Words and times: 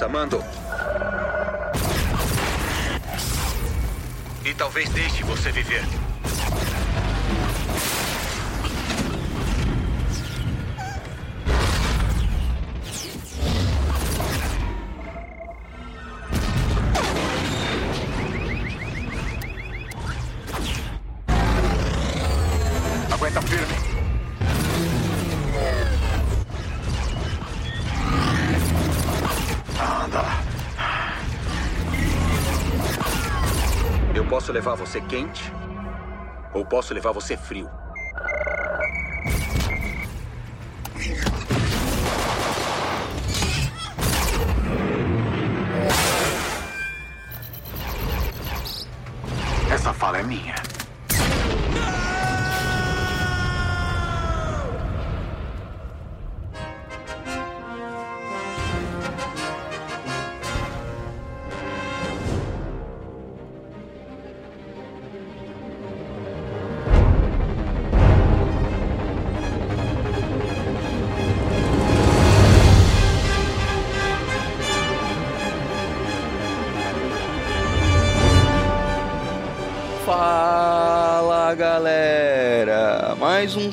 Entregue 0.00 0.06
a 0.06 0.08
criança, 0.08 0.08
mando. 0.08 0.42
E 4.44 4.54
talvez 4.54 4.88
deixe 4.90 5.22
você 5.24 5.52
viver. 5.52 5.84
Posso 34.50 34.52
levar 34.52 34.74
você 34.74 35.00
quente 35.02 35.52
ou 36.52 36.64
posso 36.64 36.92
levar 36.92 37.12
você 37.12 37.36
frio. 37.36 37.70
Essa 49.70 49.92
fala 49.92 50.18
é 50.18 50.22
minha. 50.24 50.69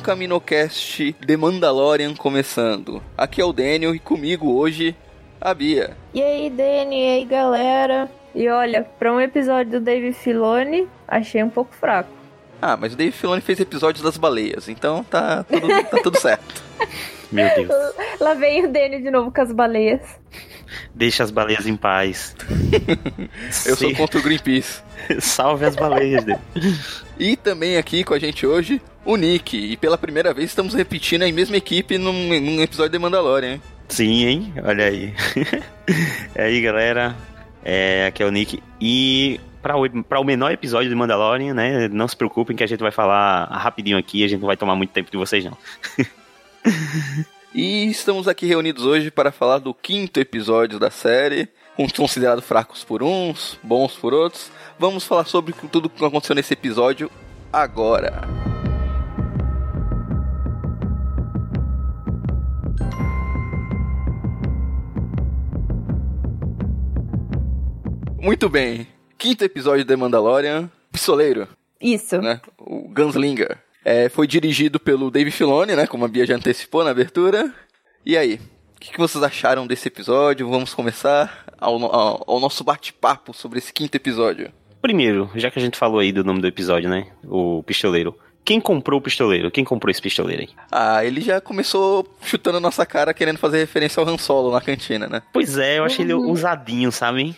CaminoCast 0.08 1.12
The 1.26 1.36
Mandalorian 1.36 2.14
começando. 2.14 3.02
Aqui 3.14 3.42
é 3.42 3.44
o 3.44 3.52
Daniel 3.52 3.94
e 3.94 3.98
comigo 3.98 4.54
hoje 4.54 4.96
a 5.38 5.52
Bia. 5.52 5.98
E 6.14 6.22
aí, 6.22 6.48
Dani, 6.48 6.98
e 6.98 7.06
aí, 7.08 7.24
galera? 7.26 8.10
E 8.34 8.48
olha, 8.48 8.84
pra 8.98 9.12
um 9.12 9.20
episódio 9.20 9.72
do 9.72 9.80
Dave 9.84 10.14
Filoni, 10.14 10.88
achei 11.06 11.44
um 11.44 11.50
pouco 11.50 11.74
fraco. 11.74 12.08
Ah, 12.62 12.74
mas 12.74 12.94
o 12.94 12.96
Dave 12.96 13.12
Filoni 13.12 13.42
fez 13.42 13.60
episódios 13.60 14.02
das 14.02 14.16
baleias, 14.16 14.66
então 14.66 15.04
tá 15.04 15.44
tudo, 15.44 15.68
tá 15.68 15.98
tudo 16.02 16.16
certo. 16.18 16.64
Meu 17.30 17.54
Deus. 17.54 17.68
Lá 18.18 18.32
vem 18.32 18.64
o 18.64 18.72
Dani 18.72 19.02
de 19.02 19.10
novo 19.10 19.30
com 19.30 19.42
as 19.42 19.52
baleias. 19.52 20.00
Deixa 20.94 21.22
as 21.22 21.30
baleias 21.30 21.66
em 21.66 21.76
paz. 21.76 22.34
Eu 23.66 23.76
sou 23.76 23.94
contra 23.94 24.18
o 24.18 24.22
Greenpeace. 24.22 24.82
Salve 25.20 25.66
as 25.66 25.76
baleias 25.76 26.24
dele. 26.24 26.40
E 27.18 27.36
também 27.36 27.76
aqui 27.76 28.04
com 28.04 28.14
a 28.14 28.18
gente 28.18 28.46
hoje, 28.46 28.80
o 29.08 29.16
Nick. 29.16 29.56
E 29.56 29.76
pela 29.78 29.96
primeira 29.96 30.34
vez 30.34 30.50
estamos 30.50 30.74
repetindo 30.74 31.22
a 31.22 31.32
mesma 31.32 31.56
equipe 31.56 31.96
num, 31.96 32.12
num 32.12 32.60
episódio 32.60 32.92
de 32.92 32.98
Mandalorian, 32.98 33.54
hein? 33.54 33.62
Sim, 33.88 34.26
hein? 34.26 34.52
Olha 34.62 34.84
aí. 34.84 35.14
e 36.36 36.38
aí, 36.40 36.60
galera. 36.60 37.16
É, 37.64 38.06
aqui 38.06 38.22
é 38.22 38.26
o 38.26 38.30
Nick. 38.30 38.62
E 38.78 39.40
para 39.62 39.78
o, 39.78 40.04
pra 40.04 40.20
o 40.20 40.24
menor 40.24 40.52
episódio 40.52 40.90
de 40.90 40.94
Mandalorian, 40.94 41.54
né? 41.54 41.88
Não 41.88 42.06
se 42.06 42.14
preocupem 42.14 42.54
que 42.54 42.62
a 42.62 42.66
gente 42.66 42.80
vai 42.80 42.90
falar 42.90 43.46
rapidinho 43.46 43.96
aqui. 43.96 44.22
A 44.22 44.28
gente 44.28 44.40
não 44.40 44.46
vai 44.46 44.58
tomar 44.58 44.76
muito 44.76 44.90
tempo 44.90 45.10
de 45.10 45.16
vocês, 45.16 45.42
não. 45.42 45.56
E 47.54 47.86
estamos 47.88 48.28
aqui 48.28 48.44
reunidos 48.44 48.84
hoje 48.84 49.10
para 49.10 49.32
falar 49.32 49.58
do 49.58 49.72
quinto 49.72 50.20
episódio 50.20 50.78
da 50.78 50.90
série, 50.90 51.48
uns 51.78 51.92
considerados 51.92 52.44
fracos 52.44 52.84
por 52.84 53.02
uns, 53.02 53.58
bons 53.62 53.96
por 53.96 54.12
outros. 54.12 54.52
Vamos 54.78 55.04
falar 55.04 55.24
sobre 55.24 55.54
tudo 55.72 55.88
que 55.88 56.04
aconteceu 56.04 56.36
nesse 56.36 56.52
episódio 56.52 57.10
agora. 57.50 58.57
Muito 68.28 68.46
bem. 68.50 68.86
Quinto 69.16 69.42
episódio 69.42 69.86
de 69.86 69.96
Mandalorian, 69.96 70.70
Pistoleiro, 70.92 71.48
Isso. 71.80 72.20
né? 72.20 72.42
O 72.58 72.86
Gunslinger. 72.90 73.56
É, 73.82 74.10
foi 74.10 74.26
dirigido 74.26 74.78
pelo 74.78 75.10
Dave 75.10 75.30
Filoni, 75.30 75.74
né? 75.74 75.86
Como 75.86 76.04
a 76.04 76.08
Bia 76.08 76.26
já 76.26 76.36
antecipou 76.36 76.84
na 76.84 76.90
abertura. 76.90 77.50
E 78.04 78.18
aí? 78.18 78.34
O 78.76 78.80
que, 78.80 78.92
que 78.92 78.98
vocês 78.98 79.24
acharam 79.24 79.66
desse 79.66 79.88
episódio? 79.88 80.46
Vamos 80.46 80.74
começar 80.74 81.46
ao, 81.58 81.82
ao- 81.86 82.24
ao 82.26 82.38
nosso 82.38 82.62
bate-papo 82.62 83.32
sobre 83.32 83.60
esse 83.60 83.72
quinto 83.72 83.94
episódio. 83.96 84.52
Primeiro, 84.82 85.30
já 85.34 85.50
que 85.50 85.58
a 85.58 85.62
gente 85.62 85.78
falou 85.78 85.98
aí 85.98 86.12
do 86.12 86.22
nome 86.22 86.42
do 86.42 86.46
episódio, 86.46 86.90
né? 86.90 87.06
O 87.24 87.62
pistoleiro. 87.62 88.14
Quem 88.44 88.60
comprou 88.60 89.00
o 89.00 89.02
pistoleiro? 89.02 89.50
Quem 89.50 89.64
comprou 89.64 89.90
esse 89.90 90.02
pistoleiro 90.02 90.42
aí? 90.42 90.50
Ah, 90.70 91.02
ele 91.02 91.22
já 91.22 91.40
começou 91.40 92.06
chutando 92.22 92.58
a 92.58 92.60
nossa 92.60 92.84
cara, 92.84 93.14
querendo 93.14 93.38
fazer 93.38 93.56
referência 93.56 94.02
ao 94.02 94.06
Han 94.06 94.18
Solo 94.18 94.52
na 94.52 94.60
cantina, 94.60 95.06
né? 95.06 95.22
Pois 95.32 95.56
é, 95.56 95.78
eu 95.78 95.84
achei 95.84 96.04
ele 96.04 96.12
ousadinho, 96.12 96.92
sabe? 96.92 97.34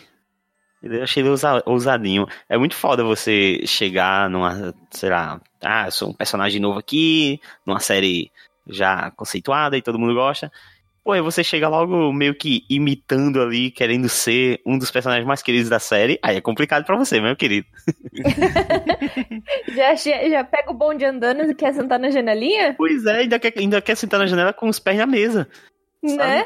Eu 0.83 1.03
achei 1.03 1.21
ele 1.21 1.29
ousa- 1.29 1.61
ousadinho. 1.65 2.27
É 2.49 2.57
muito 2.57 2.75
foda 2.75 3.03
você 3.03 3.61
chegar 3.65 4.29
numa, 4.29 4.73
sei 4.89 5.09
lá, 5.09 5.39
ah, 5.61 5.85
eu 5.87 5.91
sou 5.91 6.09
um 6.09 6.13
personagem 6.13 6.59
novo 6.59 6.79
aqui, 6.79 7.39
numa 7.65 7.79
série 7.79 8.31
já 8.67 9.11
conceituada 9.11 9.77
e 9.77 9.81
todo 9.81 9.99
mundo 9.99 10.13
gosta. 10.15 10.51
Pô, 11.03 11.13
aí 11.13 11.21
você 11.21 11.43
chega 11.43 11.67
logo 11.67 12.13
meio 12.13 12.35
que 12.35 12.63
imitando 12.69 13.41
ali, 13.41 13.71
querendo 13.71 14.07
ser 14.07 14.61
um 14.63 14.77
dos 14.77 14.91
personagens 14.91 15.25
mais 15.25 15.41
queridos 15.41 15.67
da 15.67 15.79
série. 15.79 16.19
Aí 16.21 16.37
é 16.37 16.41
complicado 16.41 16.85
pra 16.85 16.95
você, 16.95 17.19
meu 17.19 17.35
querido. 17.35 17.65
Já, 19.73 19.95
já 19.95 20.43
pega 20.43 20.69
o 20.71 20.73
bonde 20.73 21.03
andando 21.05 21.41
e 21.49 21.55
quer 21.55 21.73
sentar 21.73 21.99
na 21.99 22.09
janelinha? 22.11 22.75
Pois 22.77 23.05
é, 23.05 23.19
ainda 23.19 23.39
quer, 23.39 23.53
ainda 23.57 23.81
quer 23.81 23.95
sentar 23.95 24.19
na 24.19 24.27
janela 24.27 24.53
com 24.53 24.67
os 24.69 24.79
pés 24.79 24.97
na 24.97 25.05
mesa. 25.07 25.47
Né? 26.03 26.45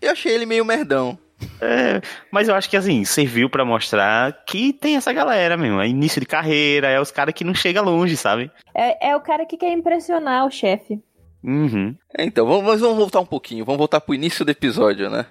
Eu 0.00 0.12
achei 0.12 0.32
ele 0.32 0.46
meio 0.46 0.64
merdão. 0.64 1.18
É, 1.60 2.00
mas 2.30 2.48
eu 2.48 2.54
acho 2.54 2.68
que 2.68 2.76
assim, 2.76 3.04
serviu 3.04 3.50
pra 3.50 3.64
mostrar 3.64 4.44
que 4.46 4.72
tem 4.72 4.96
essa 4.96 5.12
galera 5.12 5.56
mesmo. 5.56 5.80
É 5.80 5.88
início 5.88 6.20
de 6.20 6.26
carreira, 6.26 6.88
é 6.88 7.00
os 7.00 7.10
caras 7.10 7.34
que 7.34 7.44
não 7.44 7.54
chega 7.54 7.80
longe, 7.80 8.16
sabe? 8.16 8.50
É, 8.74 9.10
é 9.10 9.16
o 9.16 9.20
cara 9.20 9.44
que 9.44 9.56
quer 9.56 9.70
impressionar 9.72 10.46
o 10.46 10.50
chefe. 10.50 11.00
Uhum. 11.44 11.94
É, 12.16 12.24
Então, 12.24 12.46
vamos, 12.46 12.64
mas 12.64 12.80
vamos 12.80 12.96
voltar 12.96 13.20
um 13.20 13.26
pouquinho. 13.26 13.64
Vamos 13.64 13.78
voltar 13.78 14.00
pro 14.00 14.14
início 14.14 14.44
do 14.44 14.50
episódio, 14.50 15.10
né? 15.10 15.26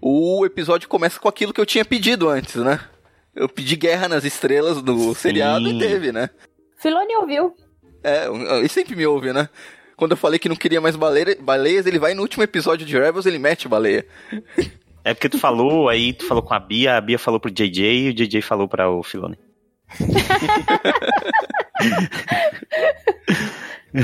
O 0.00 0.44
episódio 0.44 0.88
começa 0.88 1.18
com 1.18 1.28
aquilo 1.28 1.52
que 1.52 1.60
eu 1.60 1.66
tinha 1.66 1.84
pedido 1.84 2.28
antes, 2.28 2.56
né? 2.56 2.80
Eu 3.34 3.48
pedi 3.48 3.74
guerra 3.74 4.06
nas 4.08 4.24
estrelas 4.24 4.82
do 4.82 5.14
seriado 5.14 5.66
e 5.68 5.78
teve, 5.78 6.12
né? 6.12 6.30
Filone 6.76 7.16
ouviu. 7.16 7.54
É, 8.02 8.26
ele 8.58 8.68
sempre 8.68 8.94
me 8.94 9.06
ouve, 9.06 9.32
né? 9.32 9.48
Quando 9.96 10.10
eu 10.10 10.16
falei 10.16 10.38
que 10.38 10.48
não 10.48 10.56
queria 10.56 10.80
mais 10.80 10.96
baleia, 10.96 11.36
baleias, 11.40 11.86
ele 11.86 11.98
vai 11.98 12.14
no 12.14 12.22
último 12.22 12.42
episódio 12.42 12.86
de 12.86 12.98
Rebels, 12.98 13.26
ele 13.26 13.38
mete 13.38 13.66
baleia. 13.66 14.06
É 15.04 15.12
porque 15.14 15.28
tu 15.28 15.38
falou, 15.38 15.88
aí 15.88 16.12
tu 16.14 16.26
falou 16.26 16.42
com 16.42 16.54
a 16.54 16.58
Bia, 16.58 16.96
a 16.96 17.00
Bia 17.00 17.18
falou 17.18 17.38
pro 17.38 17.50
JJ 17.50 18.06
e 18.06 18.10
o 18.10 18.14
JJ 18.14 18.40
falou 18.42 18.66
pra 18.66 18.90
o 18.90 19.02
Filone. 19.02 19.38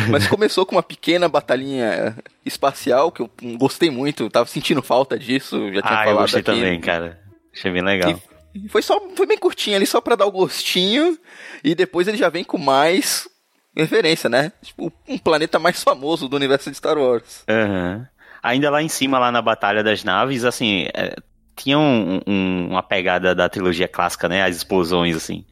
Mas 0.08 0.28
começou 0.28 0.64
com 0.64 0.76
uma 0.76 0.82
pequena 0.82 1.28
batalhinha 1.28 2.16
espacial 2.46 3.10
que 3.10 3.22
eu 3.22 3.30
gostei 3.58 3.90
muito, 3.90 4.24
eu 4.24 4.30
tava 4.30 4.46
sentindo 4.46 4.82
falta 4.82 5.18
disso, 5.18 5.72
já 5.72 5.82
tinha 5.82 5.98
Ah, 5.98 6.02
eu 6.02 6.08
falado 6.10 6.18
gostei 6.20 6.40
aqui. 6.40 6.50
também, 6.52 6.80
cara. 6.80 7.20
Achei 7.52 7.72
bem 7.72 7.82
legal. 7.82 8.20
Foi 8.68 8.82
só 8.82 9.00
foi 9.16 9.26
bem 9.26 9.38
curtinho 9.38 9.76
ali 9.76 9.86
só 9.86 10.00
pra 10.00 10.14
dar 10.16 10.26
o 10.26 10.30
gostinho 10.32 11.18
e 11.64 11.74
depois 11.74 12.06
ele 12.06 12.16
já 12.16 12.28
vem 12.28 12.44
com 12.44 12.58
mais 12.58 13.28
referência, 13.76 14.28
né? 14.28 14.52
Tipo, 14.62 14.92
um 15.08 15.18
planeta 15.18 15.58
mais 15.58 15.82
famoso 15.82 16.28
do 16.28 16.36
universo 16.36 16.70
de 16.70 16.76
Star 16.76 16.96
Wars. 16.98 17.44
Aham. 17.48 18.06
Ainda 18.42 18.70
lá 18.70 18.82
em 18.82 18.88
cima, 18.88 19.18
lá 19.18 19.30
na 19.30 19.42
Batalha 19.42 19.82
das 19.82 20.04
Naves, 20.04 20.44
assim, 20.44 20.86
é, 20.94 21.14
tinha 21.56 21.78
um- 21.78 22.20
um- 22.26 22.68
uma 22.70 22.82
pegada 22.82 23.34
da 23.34 23.48
trilogia 23.48 23.88
clássica, 23.88 24.28
né? 24.28 24.42
As 24.42 24.56
explosões, 24.56 25.16
assim. 25.16 25.44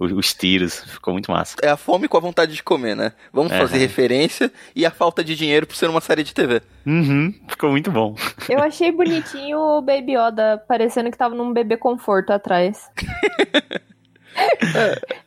Os, 0.00 0.12
os 0.12 0.32
tiros, 0.32 0.84
ficou 0.84 1.12
muito 1.12 1.32
massa. 1.32 1.56
É 1.60 1.70
a 1.70 1.76
fome 1.76 2.06
com 2.06 2.16
a 2.16 2.20
vontade 2.20 2.54
de 2.54 2.62
comer, 2.62 2.94
né? 2.94 3.12
Vamos 3.32 3.50
fazer 3.58 3.78
referência 3.78 4.52
e 4.76 4.86
a 4.86 4.92
falta 4.92 5.24
de 5.24 5.34
dinheiro 5.34 5.66
por 5.66 5.74
ser 5.74 5.90
uma 5.90 6.00
série 6.00 6.22
de 6.22 6.32
TV. 6.32 6.62
Uhum, 6.86 7.34
ficou 7.48 7.68
muito 7.70 7.90
bom. 7.90 8.14
Eu 8.48 8.60
achei 8.60 8.92
bonitinho 8.92 9.58
o 9.58 9.82
Baby 9.82 10.12
Yoda 10.16 10.62
parecendo 10.68 11.10
que 11.10 11.18
tava 11.18 11.34
num 11.34 11.52
bebê 11.52 11.76
conforto 11.76 12.30
atrás. 12.30 12.88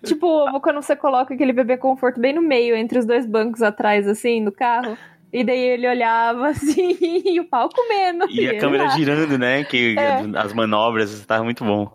tipo, 0.05 0.59
quando 0.61 0.81
você 0.81 0.95
coloca 0.95 1.33
aquele 1.33 1.53
bebê 1.53 1.77
conforto 1.77 2.19
bem 2.19 2.33
no 2.33 2.41
meio, 2.41 2.75
entre 2.75 2.99
os 2.99 3.05
dois 3.05 3.25
bancos 3.25 3.61
atrás, 3.61 4.07
assim, 4.07 4.43
do 4.43 4.51
carro. 4.51 4.97
E 5.33 5.43
daí 5.43 5.59
ele 5.59 5.87
olhava 5.87 6.47
assim, 6.51 6.97
e 7.01 7.39
o 7.39 7.45
pau 7.45 7.69
comendo. 7.69 8.25
E 8.29 8.47
a 8.49 8.59
câmera 8.59 8.83
lá. 8.85 8.89
girando, 8.89 9.37
né? 9.37 9.63
Que 9.63 9.95
É. 9.97 10.21
as 10.37 10.51
manobras, 10.53 11.25
tava 11.25 11.43
muito 11.43 11.63
bom. 11.63 11.89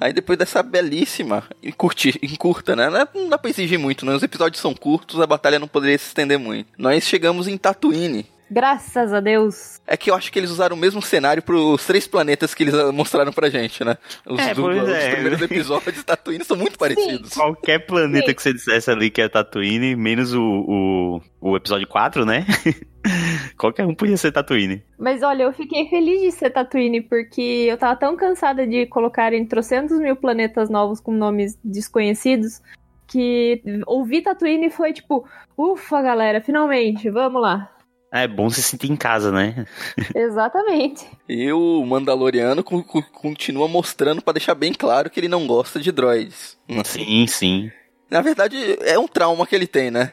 Aí 0.00 0.12
depois 0.12 0.38
dessa 0.38 0.62
belíssima 0.62 1.42
e 1.62 1.72
curti, 1.72 2.18
e 2.22 2.36
curta, 2.36 2.74
né? 2.76 2.88
Não 2.88 3.00
é- 3.00 3.08
Não 3.14 3.28
dá 3.28 3.36
pra 3.36 3.50
exigir 3.50 3.78
muito, 3.78 4.06
né? 4.06 4.12
Os 4.14 4.22
episódios 4.22 4.60
são 4.62 4.72
curtos, 4.72 5.20
a 5.20 5.26
batalha 5.26 5.58
não 5.58 5.68
poderia 5.68 5.98
se 5.98 6.06
estender 6.06 6.38
muito. 6.38 6.68
Nós 6.78 7.04
chegamos 7.04 7.46
em 7.48 7.58
Tatooine. 7.58 8.24
Graças 8.50 9.12
a 9.12 9.20
Deus. 9.20 9.80
É 9.86 9.96
que 9.96 10.10
eu 10.10 10.14
acho 10.14 10.30
que 10.32 10.38
eles 10.38 10.50
usaram 10.50 10.74
o 10.76 10.78
mesmo 10.78 11.02
cenário 11.02 11.42
pros 11.42 11.84
três 11.86 12.06
planetas 12.06 12.54
que 12.54 12.62
eles 12.62 12.74
ah, 12.74 12.90
mostraram 12.92 13.32
pra 13.32 13.50
gente, 13.50 13.84
né? 13.84 13.96
Os, 14.26 14.38
É, 14.38 14.54
do- 14.54 14.66
os 14.68 14.88
é. 14.88 15.10
primeiros 15.12 15.40
episódios 15.42 15.94
de 15.94 16.02
Tatooine 16.02 16.44
são 16.44 16.56
muito 16.56 16.78
parecidos. 16.78 17.32
Qualquer 17.34 17.80
planeta 17.86 18.28
Sim. 18.28 18.34
que 18.34 18.42
você 18.42 18.52
dissesse 18.52 18.90
ali 18.90 19.10
que 19.10 19.20
é 19.22 19.28
Tatooine, 19.28 19.94
menos 19.96 20.32
o, 20.34 20.40
o, 20.42 21.20
o 21.50 21.56
episódio 21.56 21.86
4, 21.86 22.24
né? 22.24 22.46
Qualquer 23.56 23.86
um 23.86 23.94
podia 23.94 24.16
ser 24.16 24.32
Tatooine. 24.32 24.82
Mas 24.98 25.22
olha, 25.22 25.44
eu 25.44 25.52
fiquei 25.52 25.88
feliz 25.88 26.20
de 26.20 26.32
ser 26.32 26.50
Tatooine, 26.50 27.00
porque 27.00 27.66
eu 27.68 27.76
tava 27.78 27.96
tão 27.96 28.16
cansada 28.16 28.66
de 28.66 28.86
colocarem 28.86 29.44
trocentos 29.46 29.98
mil 29.98 30.16
planetas 30.16 30.68
novos 30.68 31.00
com 31.00 31.12
nomes 31.12 31.58
desconhecidos, 31.64 32.60
que 33.06 33.62
ouvir 33.86 34.22
Tatooine 34.22 34.68
foi 34.70 34.92
tipo, 34.92 35.26
ufa, 35.56 36.02
galera, 36.02 36.40
finalmente, 36.40 37.08
vamos 37.10 37.40
lá. 37.40 37.70
É 38.10 38.26
bom 38.26 38.48
se 38.48 38.62
sentir 38.62 38.90
em 38.90 38.96
casa, 38.96 39.30
né? 39.30 39.66
Exatamente. 40.14 41.06
E 41.28 41.52
o 41.52 41.84
Mandaloriano 41.84 42.64
co- 42.64 42.82
co- 42.82 43.02
continua 43.02 43.68
mostrando 43.68 44.22
pra 44.22 44.32
deixar 44.32 44.54
bem 44.54 44.72
claro 44.72 45.10
que 45.10 45.20
ele 45.20 45.28
não 45.28 45.46
gosta 45.46 45.78
de 45.78 45.92
droids. 45.92 46.56
Sim, 46.84 47.26
sim. 47.26 47.70
Na 48.10 48.20
verdade, 48.22 48.56
é 48.82 48.98
um 48.98 49.06
trauma 49.06 49.46
que 49.46 49.54
ele 49.54 49.66
tem, 49.66 49.90
né? 49.90 50.12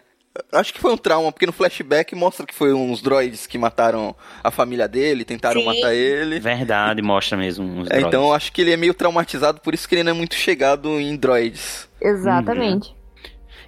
Acho 0.51 0.73
que 0.73 0.81
foi 0.81 0.91
um 0.91 0.97
trauma, 0.97 1.31
porque 1.31 1.45
no 1.45 1.53
flashback 1.53 2.13
mostra 2.13 2.45
que 2.45 2.53
foi 2.53 2.73
uns 2.73 3.01
droids 3.01 3.47
que 3.47 3.57
mataram 3.57 4.13
a 4.43 4.51
família 4.51 4.85
dele, 4.85 5.23
tentaram 5.23 5.61
Sim. 5.61 5.65
matar 5.67 5.93
ele. 5.95 6.41
Verdade, 6.41 7.01
mostra 7.01 7.37
mesmo 7.37 7.65
uns 7.65 7.89
É, 7.89 7.99
então 7.99 8.09
droids. 8.09 8.19
eu 8.27 8.33
acho 8.33 8.51
que 8.51 8.59
ele 8.61 8.73
é 8.73 8.77
meio 8.77 8.93
traumatizado, 8.93 9.61
por 9.61 9.73
isso 9.73 9.87
que 9.87 9.95
ele 9.95 10.03
não 10.03 10.11
é 10.11 10.13
muito 10.13 10.35
chegado 10.35 10.99
em 10.99 11.15
droids. 11.15 11.87
Exatamente. 12.01 12.93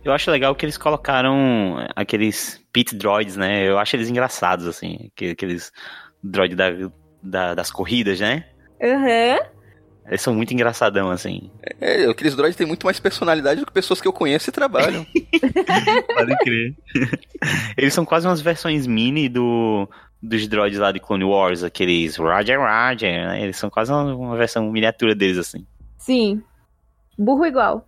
Eu 0.03 0.11
acho 0.13 0.29
legal 0.31 0.55
que 0.55 0.65
eles 0.65 0.77
colocaram 0.77 1.85
aqueles 1.95 2.61
pit 2.71 2.95
droids, 2.95 3.35
né? 3.35 3.67
Eu 3.67 3.77
acho 3.79 3.95
eles 3.95 4.09
engraçados, 4.09 4.67
assim. 4.67 5.09
aquele- 5.13 5.31
Aqueles 5.31 5.71
droids 6.23 6.55
da, 6.57 6.69
da- 7.21 7.55
das 7.55 7.71
corridas, 7.71 8.19
né? 8.19 8.45
Aham. 8.81 9.39
Eles 10.07 10.21
são 10.21 10.33
muito 10.33 10.53
engraçadão, 10.53 11.11
assim. 11.11 11.51
É, 11.81 12.05
aqueles 12.05 12.33
droids 12.35 12.55
têm 12.55 12.65
muito 12.65 12.85
mais 12.85 12.97
personalidade 12.99 13.59
do 13.59 13.65
que 13.65 13.73
pessoas 13.73 13.99
que 13.99 14.07
eu 14.07 14.13
conheço 14.13 14.49
e 14.49 14.53
trabalham. 14.53 15.05
Pode 16.15 16.37
crer. 16.37 16.75
Eles 17.77 17.93
são 17.93 18.05
quase 18.05 18.25
umas 18.25 18.39
versões 18.39 18.87
mini 18.87 19.27
do, 19.27 19.89
dos 20.21 20.47
droids 20.47 20.79
lá 20.79 20.93
de 20.93 20.99
Clone 21.01 21.25
Wars, 21.25 21.61
aqueles 21.61 22.15
Roger 22.15 22.57
Roger, 22.57 23.27
né? 23.27 23.41
Eles 23.43 23.57
são 23.57 23.69
quase 23.69 23.91
uma, 23.91 24.15
uma 24.15 24.37
versão 24.37 24.71
miniatura 24.71 25.13
deles, 25.13 25.37
assim. 25.37 25.65
Sim. 25.97 26.41
Burro 27.17 27.45
igual. 27.45 27.85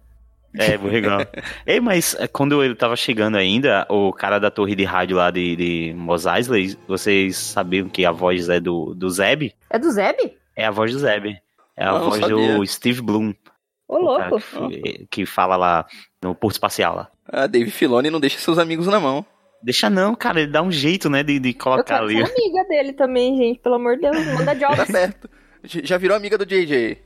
É, 0.57 0.77
legal. 0.77 1.19
Ei, 1.65 1.79
mas 1.79 2.15
é, 2.19 2.27
quando 2.27 2.63
ele 2.63 2.75
tava 2.75 2.95
chegando 2.95 3.37
ainda, 3.37 3.85
o 3.89 4.11
cara 4.11 4.39
da 4.39 4.49
torre 4.49 4.75
de 4.75 4.83
rádio 4.83 5.17
lá 5.17 5.29
de, 5.31 5.55
de 5.55 5.93
Mos 5.95 6.25
Eisley, 6.25 6.75
vocês 6.87 7.37
sabiam 7.37 7.87
que 7.87 8.05
a 8.05 8.11
voz 8.11 8.49
é 8.49 8.59
do, 8.59 8.93
do 8.95 9.09
Zeb? 9.09 9.53
É 9.69 9.77
do 9.77 9.91
Zeb? 9.91 10.17
É 10.55 10.65
a 10.65 10.71
voz 10.71 10.91
do 10.91 10.99
Zeb. 10.99 11.37
É 11.77 11.85
a 11.85 11.93
Não, 11.93 12.09
voz 12.09 12.19
sabia. 12.19 12.57
do 12.57 12.65
Steve 12.65 13.01
Bloom. 13.01 13.33
Ô, 13.87 13.97
louco. 13.97 14.39
que, 14.69 15.07
que 15.09 15.25
fala 15.25 15.55
lá 15.55 15.85
no 16.21 16.35
Porto 16.35 16.53
Espacial 16.55 16.95
lá. 16.95 17.09
Ah, 17.27 17.47
Dave 17.47 17.71
Filoni 17.71 18.09
não 18.09 18.19
deixa 18.19 18.37
seus 18.39 18.57
amigos 18.59 18.87
na 18.87 18.99
mão. 18.99 19.25
Deixa 19.61 19.89
não, 19.89 20.15
cara, 20.15 20.41
ele 20.41 20.51
dá 20.51 20.61
um 20.61 20.71
jeito, 20.71 21.09
né, 21.09 21.21
de, 21.21 21.37
de 21.39 21.49
Eu 21.49 21.55
colocar 21.55 21.83
quero 21.83 22.05
ali. 22.05 22.15
ser 22.25 22.31
amiga 22.33 22.63
dele 22.67 22.93
também, 22.93 23.35
gente. 23.37 23.59
Pelo 23.59 23.75
amor 23.75 23.95
de 23.97 24.01
Deus, 24.09 24.17
manda 24.27 24.45
Tá 24.45 24.53
jobs. 24.53 24.91
perto. 24.91 25.29
J- 25.63 25.85
Já 25.85 25.97
virou 25.97 26.15
amiga 26.15 26.37
do 26.37 26.45
JJ. 26.45 26.97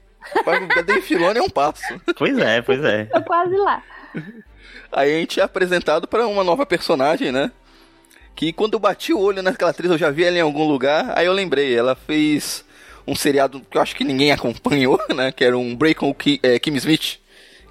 A 0.78 0.82
Dave 0.82 1.02
Filoni 1.02 1.40
é 1.40 1.42
um 1.42 1.50
passo. 1.50 1.84
Pois 2.18 2.38
é, 2.38 2.62
pois 2.62 2.84
é. 2.84 3.06
Tô 3.06 3.22
quase 3.24 3.56
lá. 3.56 3.82
Aí 4.92 5.16
a 5.16 5.20
gente 5.20 5.40
é 5.40 5.44
apresentado 5.44 6.08
pra 6.08 6.28
uma 6.28 6.44
nova 6.44 6.66
personagem, 6.66 7.32
né? 7.32 7.52
Que 8.36 8.52
quando 8.54 8.74
eu 8.74 8.80
bati 8.80 9.14
o 9.14 9.20
olho 9.20 9.42
naquela 9.44 9.72
atriz, 9.72 9.92
eu 9.92 9.98
já 9.98 10.10
vi 10.10 10.24
ela 10.24 10.38
em 10.38 10.42
algum 10.42 10.68
lugar, 10.68 11.14
aí 11.18 11.26
eu 11.26 11.34
lembrei, 11.34 11.76
ela 11.78 11.96
fez 11.96 12.64
um 13.08 13.16
seriado 13.16 13.62
que 13.70 13.78
eu 13.78 13.82
acho 13.82 13.96
que 13.96 14.04
ninguém 14.04 14.32
acompanhou, 14.32 15.00
né? 15.16 15.32
Que 15.32 15.44
era 15.44 15.58
um 15.58 15.76
Break 15.76 16.00
Ki- 16.16 16.40
é, 16.42 16.58
Kim 16.58 16.74
Smith, 16.76 17.20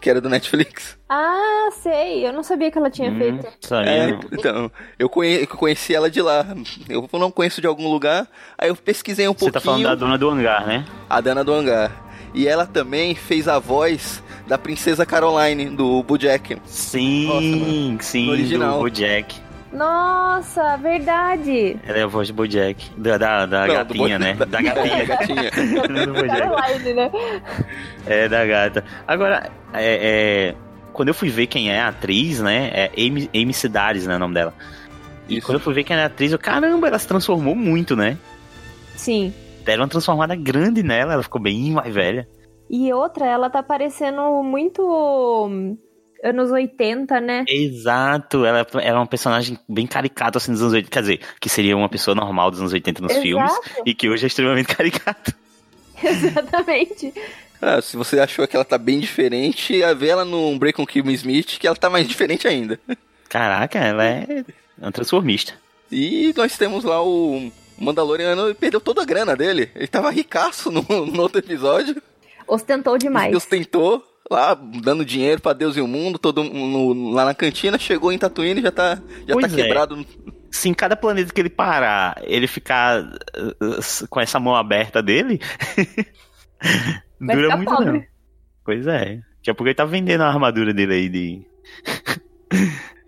que 0.01 0.11
era 0.11 0.21
do 0.21 0.29
Netflix. 0.29 0.97
Ah, 1.09 1.69
sei. 1.83 2.27
Eu 2.27 2.33
não 2.33 2.43
sabia 2.43 2.71
que 2.71 2.79
ela 2.79 2.91
tinha 2.91 3.11
Hum, 3.11 3.19
feito. 3.19 3.47
sabia 3.61 3.91
É, 3.93 4.09
então, 4.33 4.71
eu 4.99 5.09
conhe- 5.09 5.43
eu 5.43 5.47
conheci 5.49 5.95
ela 5.95 6.11
de 6.11 6.21
lá. 6.23 6.45
Eu 6.89 7.09
não 7.15 7.31
conheço 7.31 7.61
de 7.61 7.67
algum 7.67 7.89
lugar, 7.91 8.27
aí 8.59 8.69
eu 8.69 8.77
pesquisei 8.77 9.29
um 9.29 9.33
Você 9.35 9.51
tá 9.51 9.61
falando 9.61 9.83
pouquinho. 9.83 9.89
da 9.89 9.95
dona 10.07 10.19
do 10.19 10.29
hangar, 10.31 10.67
né? 10.67 10.85
A 11.09 11.21
Dana 11.21 11.43
do 11.45 11.53
Hangar. 11.53 12.12
E 12.35 12.49
ela 12.49 12.67
também 12.67 13.15
fez 13.15 13.47
a 13.47 13.59
voz 13.59 14.23
da 14.47 14.57
princesa 14.57 15.05
Caroline, 15.05 15.67
do 15.67 16.03
Bojack. 16.03 16.57
Sim, 16.65 17.97
sim, 18.01 18.27
no 18.27 18.33
original. 18.33 18.73
do 18.75 18.79
Bojack. 18.81 19.37
Nossa, 19.73 20.77
verdade. 20.77 21.77
Ela 21.87 21.99
é 21.99 22.03
a 22.03 22.07
voz 22.07 22.29
do 22.29 22.35
Bojack. 22.35 22.91
Da, 22.97 23.17
da, 23.19 23.47
da 23.47 23.67
Não, 23.67 23.75
gatinha, 23.75 24.19
né? 24.19 24.35
da- 24.39 24.45
Da 24.45 24.61
gatinha. 24.63 24.97
da 24.99 25.05
gatinha. 25.17 25.51
Caroline, 25.51 26.95
né? 26.95 27.11
É, 28.07 28.29
da 28.29 28.45
gata. 28.47 28.85
Agora, 29.07 29.51
é, 29.73 30.51
é, 30.51 30.55
quando 30.93 31.09
eu 31.09 31.15
fui 31.15 31.29
ver 31.31 31.47
quem 31.47 31.71
é 31.71 31.81
a 31.81 31.89
atriz, 31.89 32.41
né? 32.41 32.71
É 32.73 32.91
Amy, 32.99 33.31
Amy 33.35 33.55
Sedaris, 33.55 34.07
né? 34.07 34.17
O 34.17 34.19
nome 34.19 34.35
dela. 34.35 34.55
E 35.29 35.39
Isso. 35.39 35.47
quando 35.47 35.55
eu 35.57 35.61
fui 35.61 35.73
ver 35.73 35.85
quem 35.85 35.97
é 35.97 36.03
a 36.03 36.07
atriz, 36.07 36.33
eu, 36.33 36.39
caramba, 36.39 36.89
ela 36.89 36.99
se 36.99 37.07
transformou 37.09 37.55
muito, 37.55 37.97
né? 37.97 38.19
Sim. 38.97 39.33
Deram 39.65 39.83
uma 39.83 39.89
transformada 39.89 40.35
grande 40.35 40.83
nela, 40.83 41.15
ela 41.15 41.23
ficou 41.23 41.41
bem 41.41 41.71
mais 41.73 41.93
velha. 41.93 42.29
E 42.69 42.93
outra, 42.93 43.27
ela 43.27 43.51
tá 43.51 43.63
parecendo 43.63 44.43
muito 44.43 45.69
anos 46.23 46.51
80, 46.51 47.21
né? 47.21 47.45
Exato, 47.49 48.45
ela 48.45 48.67
era 48.81 48.97
uma 48.97 49.07
personagem 49.07 49.59
bem 49.69 49.87
caricata 49.87 50.39
assim 50.39 50.53
dos 50.53 50.63
anos 50.63 50.75
80. 50.75 50.91
Quer 50.91 51.01
dizer, 51.01 51.21
que 51.41 51.49
seria 51.49 51.77
uma 51.77 51.89
pessoa 51.89 52.15
normal 52.15 52.51
dos 52.51 52.61
anos 52.61 52.73
80 52.73 53.03
nos 53.03 53.13
Exato. 53.13 53.23
filmes 53.23 53.53
e 53.85 53.95
que 53.95 54.09
hoje 54.09 54.25
é 54.25 54.27
extremamente 54.29 54.69
caricato. 54.75 55.35
Exatamente. 56.03 57.13
Ah, 57.61 57.81
se 57.81 57.97
você 57.97 58.19
achou 58.19 58.47
que 58.49 58.57
ela 58.57 58.65
tá 58.65 58.79
bem 58.79 58.99
diferente, 58.99 59.83
a 59.85 59.95
ver 59.95 60.09
ela 60.09 60.25
num 60.25 60.59
Break 60.59 60.77
com 60.77 60.87
Kim 60.87 61.09
Smith, 61.13 61.59
que 61.59 61.67
ela 61.67 61.77
tá 61.77 61.89
mais 61.89 62.09
diferente 62.09 62.49
ainda. 62.49 62.79
Caraca, 63.29 63.79
ela 63.79 64.05
é 64.05 64.45
uma 64.79 64.91
transformista. 64.91 65.55
E 65.91 66.33
nós 66.37 66.57
temos 66.57 66.85
lá 66.85 67.03
o 67.03 67.53
O 67.79 67.85
Mandaloriano 67.85 68.55
perdeu 68.55 68.81
toda 68.81 69.03
a 69.03 69.05
grana 69.07 69.37
dele. 69.37 69.71
Ele 69.75 69.87
tava 69.87 70.11
ricaço 70.11 70.71
no, 70.71 70.83
no 71.07 71.23
outro 71.23 71.39
episódio. 71.39 72.01
Ostentou 72.47 72.99
demais. 72.99 73.35
Ostentou 73.35 74.05
lá, 74.31 74.55
dando 74.55 75.05
dinheiro 75.05 75.41
para 75.41 75.53
Deus 75.53 75.77
e 75.77 75.81
o 75.81 75.87
mundo, 75.87 76.19
todo 76.19 76.43
no, 76.43 77.13
lá 77.13 77.25
na 77.25 77.35
cantina, 77.35 77.79
chegou 77.79 78.13
em 78.13 78.19
Tatooine 78.19 78.61
e 78.61 78.63
já 78.63 78.71
tá, 78.71 79.01
já 79.27 79.37
tá 79.37 79.49
quebrado. 79.49 80.01
É. 80.01 80.33
Se 80.51 80.69
em 80.69 80.75
cada 80.75 80.97
planeta 80.97 81.33
que 81.33 81.41
ele 81.41 81.51
parar, 81.51 82.21
ele 82.25 82.47
ficar 82.47 83.03
uh, 83.03 84.09
com 84.09 84.21
essa 84.21 84.39
mão 84.39 84.55
aberta 84.55 85.03
dele, 85.03 85.41
dura 87.21 87.57
muito 87.57 87.75
pobre. 87.75 87.93
não. 87.93 88.05
Pois 88.65 88.87
é. 88.87 89.21
Daqui 89.37 89.51
a 89.51 89.55
pouco 89.55 89.69
ele 89.69 89.75
tá 89.75 89.85
vendendo 89.85 90.23
a 90.23 90.29
armadura 90.29 90.73
dele 90.73 90.95
aí 90.95 91.09
de. 91.09 91.43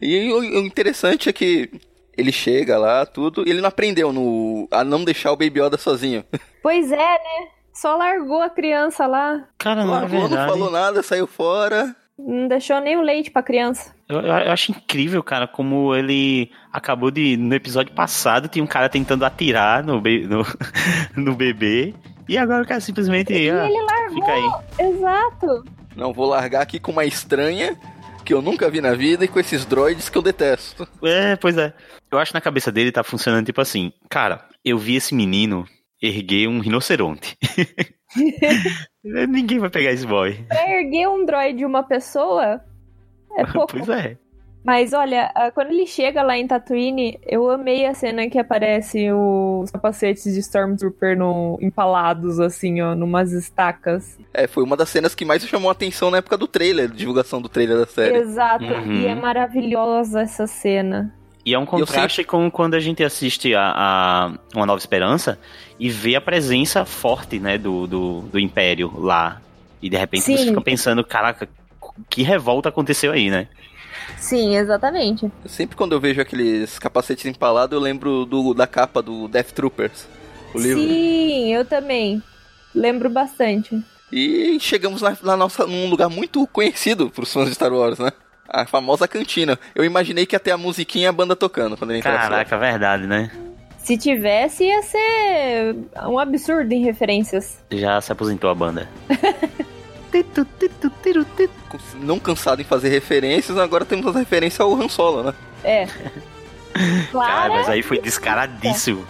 e 0.01 0.33
o 0.33 0.67
interessante 0.67 1.29
é 1.29 1.33
que 1.33 1.71
ele 2.17 2.33
chega 2.33 2.79
lá, 2.79 3.05
tudo, 3.07 3.45
e 3.47 3.51
ele 3.51 3.61
não 3.61 3.69
aprendeu 3.69 4.13
no, 4.13 4.69
a 4.71 4.85
não 4.85 5.05
deixar 5.05 5.33
o 5.33 5.37
Baby 5.37 5.61
Yoda 5.61 5.77
sozinho. 5.77 6.25
Pois 6.63 6.91
é, 6.91 6.97
né? 6.97 7.49
Só 7.75 7.95
largou 7.95 8.41
a 8.41 8.49
criança 8.49 9.07
lá. 9.07 9.45
Cara, 9.59 9.85
não, 9.85 9.91
largou, 9.91 10.31
não 10.31 10.49
falou 10.49 10.71
nada, 10.71 11.03
saiu 11.03 11.27
fora. 11.27 11.95
Não 12.19 12.49
deixou 12.49 12.81
nem 12.81 12.97
o 12.97 13.03
leite 13.03 13.31
pra 13.31 13.43
criança. 13.43 13.95
Eu, 14.09 14.21
eu, 14.21 14.51
acho 14.51 14.71
incrível, 14.71 15.23
cara, 15.23 15.47
como 15.47 15.95
ele 15.95 16.51
acabou 16.73 17.11
de. 17.11 17.37
No 17.37 17.55
episódio 17.55 17.93
passado, 17.93 18.49
tinha 18.49 18.65
um 18.65 18.69
cara 18.69 18.89
tentando 18.89 19.27
atirar 19.27 19.85
no, 19.85 20.01
be, 20.01 20.27
no, 20.27 20.43
no 21.17 21.35
bebê. 21.35 21.93
E 22.29 22.39
agora 22.39 22.63
o 22.63 22.67
cara 22.67 22.81
simplesmente. 22.81 23.33
E 23.33 23.51
ah, 23.51 23.67
ele 23.67 23.83
largou. 23.83 24.15
Fica 24.15 24.33
aí. 24.33 24.89
Exato. 24.89 25.65
Não, 25.97 26.13
vou 26.13 26.27
largar 26.27 26.63
aqui 26.63 26.79
com 26.79 26.93
uma 26.93 27.05
estranha 27.05 27.77
que 28.25 28.33
eu 28.33 28.41
nunca 28.43 28.71
vi 28.71 28.81
na 28.81 28.95
vida 28.95 29.25
e 29.25 29.29
com 29.29 29.39
esses 29.39 29.65
droids 29.65 30.09
que 30.09 30.17
eu 30.17 30.23
detesto. 30.23 30.89
É, 31.03 31.37
pois 31.37 31.57
é. 31.59 31.73
Eu 32.11 32.19
acho 32.19 32.33
que 32.33 32.37
na 32.37 32.41
cabeça 32.41 32.73
dele 32.73 32.91
tá 32.91 33.03
funcionando 33.05 33.47
tipo 33.47 33.61
assim. 33.61 33.93
Cara, 34.09 34.49
eu 34.65 34.79
vi 34.79 34.97
esse 34.97 35.15
menino 35.15 35.67
erguer 36.01 36.49
um 36.49 36.61
rinoceronte. 36.61 37.37
Ninguém 39.29 39.59
vai 39.59 39.71
pegar 39.71 39.93
esse 39.93 40.07
boy. 40.07 40.45
Pra 40.49 40.71
erguer 40.71 41.09
um 41.09 41.25
droid 41.25 41.59
de 41.59 41.65
uma 41.65 41.83
pessoa 41.83 42.61
é 43.37 43.45
pouco. 43.53 43.73
Pois 43.77 43.89
é. 43.89 44.17
Mas 44.65 44.95
olha, 44.95 45.31
quando 45.55 45.69
ele 45.69 45.87
chega 45.87 46.23
lá 46.23 46.39
em 46.39 46.47
Tatooine, 46.47 47.21
eu 47.27 47.51
amei 47.51 47.85
a 47.85 47.93
cena 47.93 48.31
que 48.31 48.39
aparece 48.39 49.13
os 49.13 49.71
capacetes 49.71 50.33
de 50.33 50.41
Stormtrooper 50.41 51.19
no, 51.19 51.59
empalados, 51.61 52.41
assim, 52.41 52.81
ó, 52.81 52.95
numas 52.95 53.33
estacas. 53.33 54.19
É, 54.33 54.47
foi 54.47 54.65
uma 54.65 54.75
das 54.75 54.89
cenas 54.89 55.15
que 55.15 55.23
mais 55.23 55.47
chamou 55.47 55.69
a 55.69 55.73
atenção 55.73 56.11
na 56.11 56.17
época 56.17 56.39
do 56.39 56.49
trailer, 56.49 56.89
divulgação 56.89 57.43
do 57.43 57.49
trailer 57.49 57.77
da 57.77 57.87
série. 57.87 58.17
Exato, 58.17 58.65
uhum. 58.65 59.03
e 59.03 59.07
é 59.07 59.15
maravilhosa 59.15 60.23
essa 60.23 60.47
cena. 60.47 61.15
E 61.45 61.53
é 61.53 61.59
um 61.59 61.67
contraste 61.67 62.23
sempre... 62.23 62.31
com 62.31 62.51
quando 62.51 62.73
a 62.73 62.81
gente 62.81 63.05
assiste 63.05 63.55
a, 63.55 63.71
a, 63.77 64.33
Uma 64.55 64.65
Nova 64.65 64.79
Esperança 64.79 65.39
e 65.79 65.91
vê 65.91 66.17
a 66.17 66.23
presença 66.23 66.87
forte, 66.87 67.39
né, 67.39 67.59
do, 67.59 67.87
do, 67.87 68.21
do 68.23 68.39
Império 68.39 68.91
lá. 68.97 69.43
E 69.83 69.91
de 69.91 69.97
repente 69.99 70.23
Sim. 70.23 70.39
você 70.39 70.47
fica 70.47 70.61
pensando, 70.63 71.05
caraca, 71.05 71.47
que 72.09 72.23
revolta 72.23 72.71
aconteceu 72.71 73.13
aí, 73.13 73.31
né? 73.31 73.47
Sim, 74.25 74.57
exatamente. 74.57 75.31
Sempre 75.45 75.77
quando 75.77 75.93
eu 75.93 76.01
vejo 76.01 76.19
aqueles 76.19 76.79
capacetes 76.79 77.27
empalados, 77.27 77.77
eu 77.77 77.81
lembro 77.81 78.25
do, 78.25 78.55
da 78.55 78.67
capa 78.67 79.03
do 79.03 79.29
Death 79.29 79.53
Troopers, 79.53 80.09
o 80.55 80.59
livro. 80.59 80.81
Sim, 80.81 81.53
eu 81.53 81.63
também. 81.67 82.23
Lembro 82.75 83.11
bastante. 83.11 83.85
E 84.11 84.59
chegamos 84.61 85.03
na, 85.03 85.15
na 85.23 85.37
nossa, 85.37 85.67
num 85.67 85.91
lugar 85.91 86.09
muito 86.09 86.47
conhecido 86.47 87.11
para 87.11 87.23
os 87.23 87.31
fãs 87.31 87.51
de 87.51 87.55
Star 87.55 87.71
Wars, 87.71 87.99
né? 87.99 88.13
A 88.49 88.65
famosa 88.65 89.07
cantina. 89.07 89.59
Eu 89.75 89.85
imaginei 89.85 90.25
que 90.25 90.35
ia 90.35 90.41
ter 90.41 90.53
a 90.53 90.57
musiquinha 90.57 91.05
e 91.05 91.09
a 91.09 91.13
banda 91.13 91.37
tocando 91.37 91.77
quando 91.77 91.91
ele 91.91 91.99
entrasse. 91.99 92.31
Caraca, 92.31 92.57
verdade, 92.57 93.07
né? 93.07 93.31
Se 93.77 93.99
tivesse, 93.99 94.65
ia 94.65 94.83
ser 94.83 95.77
um 96.09 96.19
absurdo 96.19 96.73
em 96.73 96.83
referências. 96.83 97.59
Já 97.71 98.01
se 98.01 98.11
aposentou 98.11 98.49
a 98.49 98.55
banda. 98.55 98.89
Não 101.95 102.19
cansado 102.19 102.61
em 102.61 102.65
fazer 102.65 102.89
referências, 102.89 103.57
agora 103.59 103.85
temos 103.85 104.07
as 104.07 104.15
referências 104.17 104.61
ao 104.61 104.75
Han 104.75 104.89
Solo, 104.89 105.23
né? 105.25 105.35
É. 105.63 105.89
Cara, 107.13 107.55
mas 107.55 107.69
aí 107.69 107.83
foi 107.83 108.01
descaradíssimo. 108.01 109.07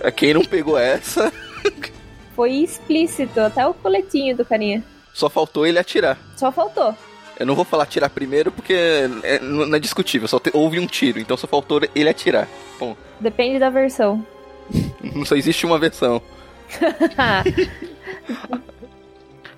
É. 0.00 0.10
Quem 0.10 0.34
não 0.34 0.44
pegou 0.44 0.78
essa. 0.78 1.32
Foi 2.36 2.52
explícito, 2.52 3.38
até 3.40 3.66
o 3.66 3.74
coletinho 3.74 4.34
do 4.34 4.46
carinha. 4.46 4.82
Só 5.12 5.28
faltou 5.28 5.66
ele 5.66 5.78
atirar. 5.78 6.16
Só 6.36 6.50
faltou. 6.50 6.94
Eu 7.38 7.46
não 7.46 7.54
vou 7.54 7.64
falar 7.64 7.84
atirar 7.84 8.08
primeiro 8.10 8.52
porque 8.52 8.74
é, 9.22 9.38
não 9.40 9.74
é 9.74 9.78
discutível, 9.78 10.28
só 10.28 10.38
te, 10.38 10.50
houve 10.52 10.78
um 10.78 10.86
tiro, 10.86 11.18
então 11.18 11.36
só 11.36 11.46
faltou 11.46 11.80
ele 11.94 12.08
atirar. 12.08 12.46
Bom. 12.78 12.96
Depende 13.18 13.58
da 13.58 13.70
versão. 13.70 14.24
só 15.24 15.34
existe 15.36 15.66
uma 15.66 15.78
versão. 15.78 16.22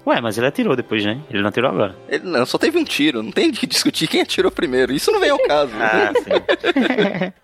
Ué, 0.06 0.20
mas 0.20 0.36
ele 0.36 0.48
atirou 0.48 0.74
depois, 0.74 1.04
né? 1.04 1.20
Ele 1.30 1.42
não 1.42 1.48
atirou 1.48 1.70
agora. 1.70 1.96
Ele 2.08 2.24
não, 2.24 2.44
só 2.44 2.58
teve 2.58 2.76
um 2.76 2.84
tiro. 2.84 3.22
Não 3.22 3.30
tem 3.30 3.52
que 3.52 3.66
discutir 3.66 4.08
quem 4.08 4.20
atirou 4.20 4.50
primeiro. 4.50 4.92
Isso 4.92 5.12
não 5.12 5.20
vem 5.20 5.30
ao 5.30 5.38
caso. 5.38 5.72
ah, 5.80 6.12
sim. 6.18 7.32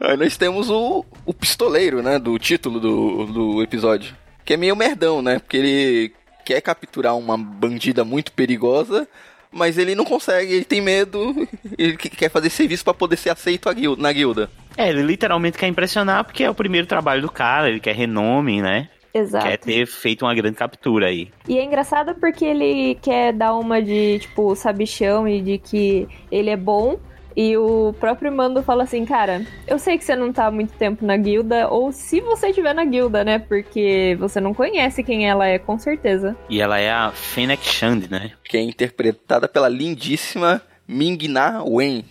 Aí 0.00 0.16
nós 0.16 0.36
temos 0.36 0.70
o, 0.70 1.04
o 1.24 1.34
pistoleiro, 1.34 2.02
né? 2.02 2.18
Do 2.18 2.38
título 2.38 2.78
do, 2.78 3.26
do 3.26 3.62
episódio. 3.62 4.14
Que 4.44 4.54
é 4.54 4.56
meio 4.56 4.76
merdão, 4.76 5.20
né? 5.22 5.38
Porque 5.38 5.56
ele 5.56 6.12
quer 6.44 6.60
capturar 6.60 7.16
uma 7.16 7.36
bandida 7.36 8.04
muito 8.04 8.32
perigosa, 8.32 9.06
mas 9.52 9.76
ele 9.76 9.94
não 9.94 10.04
consegue, 10.04 10.54
ele 10.54 10.64
tem 10.64 10.80
medo, 10.80 11.34
ele 11.76 11.96
quer 11.96 12.30
fazer 12.30 12.48
serviço 12.48 12.84
para 12.84 12.94
poder 12.94 13.16
ser 13.16 13.30
aceito 13.30 13.68
na 13.98 14.12
guilda. 14.12 14.50
É, 14.76 14.88
ele 14.88 15.02
literalmente 15.02 15.58
quer 15.58 15.66
impressionar 15.66 16.24
porque 16.24 16.44
é 16.44 16.50
o 16.50 16.54
primeiro 16.54 16.86
trabalho 16.86 17.20
do 17.20 17.30
cara, 17.30 17.68
ele 17.68 17.80
quer 17.80 17.94
renome, 17.94 18.62
né? 18.62 18.88
Exato. 19.12 19.46
Quer 19.46 19.58
ter 19.58 19.86
feito 19.86 20.24
uma 20.24 20.34
grande 20.34 20.56
captura 20.56 21.06
aí. 21.06 21.30
E 21.48 21.58
é 21.58 21.64
engraçado 21.64 22.14
porque 22.14 22.44
ele 22.44 22.96
quer 22.96 23.32
dar 23.32 23.54
uma 23.54 23.82
de, 23.82 24.18
tipo, 24.20 24.54
sabichão 24.54 25.26
e 25.26 25.40
de 25.40 25.58
que 25.58 26.06
ele 26.30 26.50
é 26.50 26.56
bom. 26.56 26.98
E 27.36 27.56
o 27.56 27.94
próprio 28.00 28.32
Mando 28.32 28.64
fala 28.64 28.82
assim, 28.82 29.04
cara, 29.04 29.46
eu 29.66 29.78
sei 29.78 29.96
que 29.96 30.04
você 30.04 30.16
não 30.16 30.32
tá 30.32 30.46
há 30.46 30.50
muito 30.50 30.72
tempo 30.72 31.06
na 31.06 31.16
guilda, 31.16 31.68
ou 31.68 31.92
se 31.92 32.20
você 32.20 32.48
estiver 32.48 32.74
na 32.74 32.84
guilda, 32.84 33.22
né? 33.22 33.38
Porque 33.38 34.16
você 34.18 34.40
não 34.40 34.52
conhece 34.52 35.04
quem 35.04 35.28
ela 35.28 35.46
é, 35.46 35.56
com 35.56 35.78
certeza. 35.78 36.36
E 36.50 36.60
ela 36.60 36.80
é 36.80 36.90
a 36.90 37.12
Fennec 37.12 37.64
Shand, 37.64 38.08
né? 38.10 38.32
Que 38.42 38.56
é 38.56 38.60
interpretada 38.60 39.46
pela 39.46 39.68
lindíssima 39.68 40.60
Ming-Na 40.88 41.62
Wen. 41.62 42.04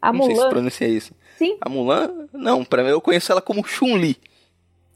A 0.00 0.12
não 0.12 0.20
Mulan. 0.20 0.34
sei 0.34 0.36
se 0.44 0.48
pronuncia 0.48 0.88
isso. 0.88 1.14
Sim. 1.36 1.56
A 1.60 1.68
Mulan, 1.68 2.28
não, 2.32 2.64
pra 2.64 2.84
mim 2.84 2.90
eu 2.90 3.00
conheço 3.00 3.32
ela 3.32 3.42
como 3.42 3.66
Chun-Li. 3.66 4.16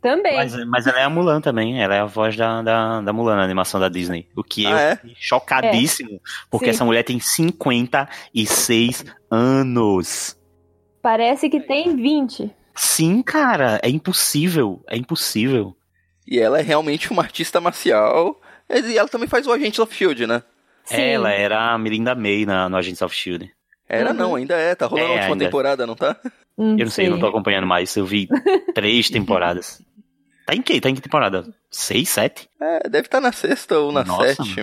Também. 0.06 0.36
Mas, 0.36 0.54
mas, 0.66 0.86
ela 0.86 1.00
é 1.00 1.02
a 1.02 1.10
Mulan 1.10 1.40
também. 1.40 1.82
Ela 1.82 1.96
é 1.96 1.98
a 1.98 2.04
voz 2.04 2.36
da, 2.36 2.62
da, 2.62 3.00
da 3.00 3.12
Mulan 3.12 3.34
na 3.34 3.42
animação 3.42 3.80
da 3.80 3.88
Disney. 3.88 4.28
O 4.36 4.44
que 4.44 4.64
ah, 4.64 4.80
é 4.80 5.00
chocadíssimo. 5.16 6.12
É. 6.14 6.18
Porque 6.48 6.66
Sim. 6.66 6.70
essa 6.70 6.84
mulher 6.84 7.02
tem 7.02 7.18
56 7.18 9.04
anos. 9.28 10.38
Parece 11.02 11.50
que 11.50 11.58
tem 11.58 11.96
20. 11.96 12.48
Sim, 12.72 13.20
cara. 13.20 13.80
É 13.82 13.88
impossível. 13.88 14.80
É 14.86 14.96
impossível. 14.96 15.76
E 16.24 16.38
ela 16.38 16.60
é 16.60 16.62
realmente 16.62 17.10
uma 17.10 17.22
artista 17.24 17.60
marcial. 17.60 18.40
E 18.70 18.96
ela 18.96 19.08
também 19.08 19.26
faz 19.26 19.44
o 19.48 19.52
Agents 19.52 19.80
of 19.80 19.92
Shield, 19.92 20.24
né? 20.24 20.40
Sim. 20.84 21.00
Ela 21.00 21.32
era 21.32 21.72
a 21.72 21.78
Melinda 21.78 22.14
May 22.14 22.46
na, 22.46 22.68
no 22.68 22.76
Agents 22.76 23.02
of 23.02 23.12
Shield. 23.12 23.50
Era 23.88 24.10
uhum. 24.10 24.16
não, 24.16 24.34
ainda 24.36 24.54
é. 24.54 24.72
Tá 24.76 24.86
rolando 24.86 25.08
é, 25.08 25.10
a 25.10 25.14
última 25.14 25.34
ainda. 25.34 25.44
temporada, 25.46 25.84
não 25.84 25.96
tá? 25.96 26.16
Hum, 26.56 26.76
eu 26.78 26.84
não 26.84 26.90
sei, 26.90 27.08
eu 27.08 27.10
não 27.10 27.18
tô 27.18 27.26
acompanhando 27.26 27.66
mais. 27.66 27.94
Eu 27.96 28.06
vi 28.06 28.28
três 28.72 29.10
temporadas. 29.10 29.84
Tá 30.46 30.54
em 30.54 30.62
que? 30.62 30.80
Tá 30.80 30.88
em 30.88 30.94
que 30.94 31.00
temporada? 31.00 31.44
Seis, 31.68 32.08
sete? 32.08 32.48
É, 32.60 32.88
deve 32.88 33.08
estar 33.08 33.20
tá 33.20 33.20
na 33.20 33.32
sexta 33.32 33.78
ou 33.80 33.90
na 33.90 34.04
Nossa, 34.04 34.28
sétima. 34.28 34.62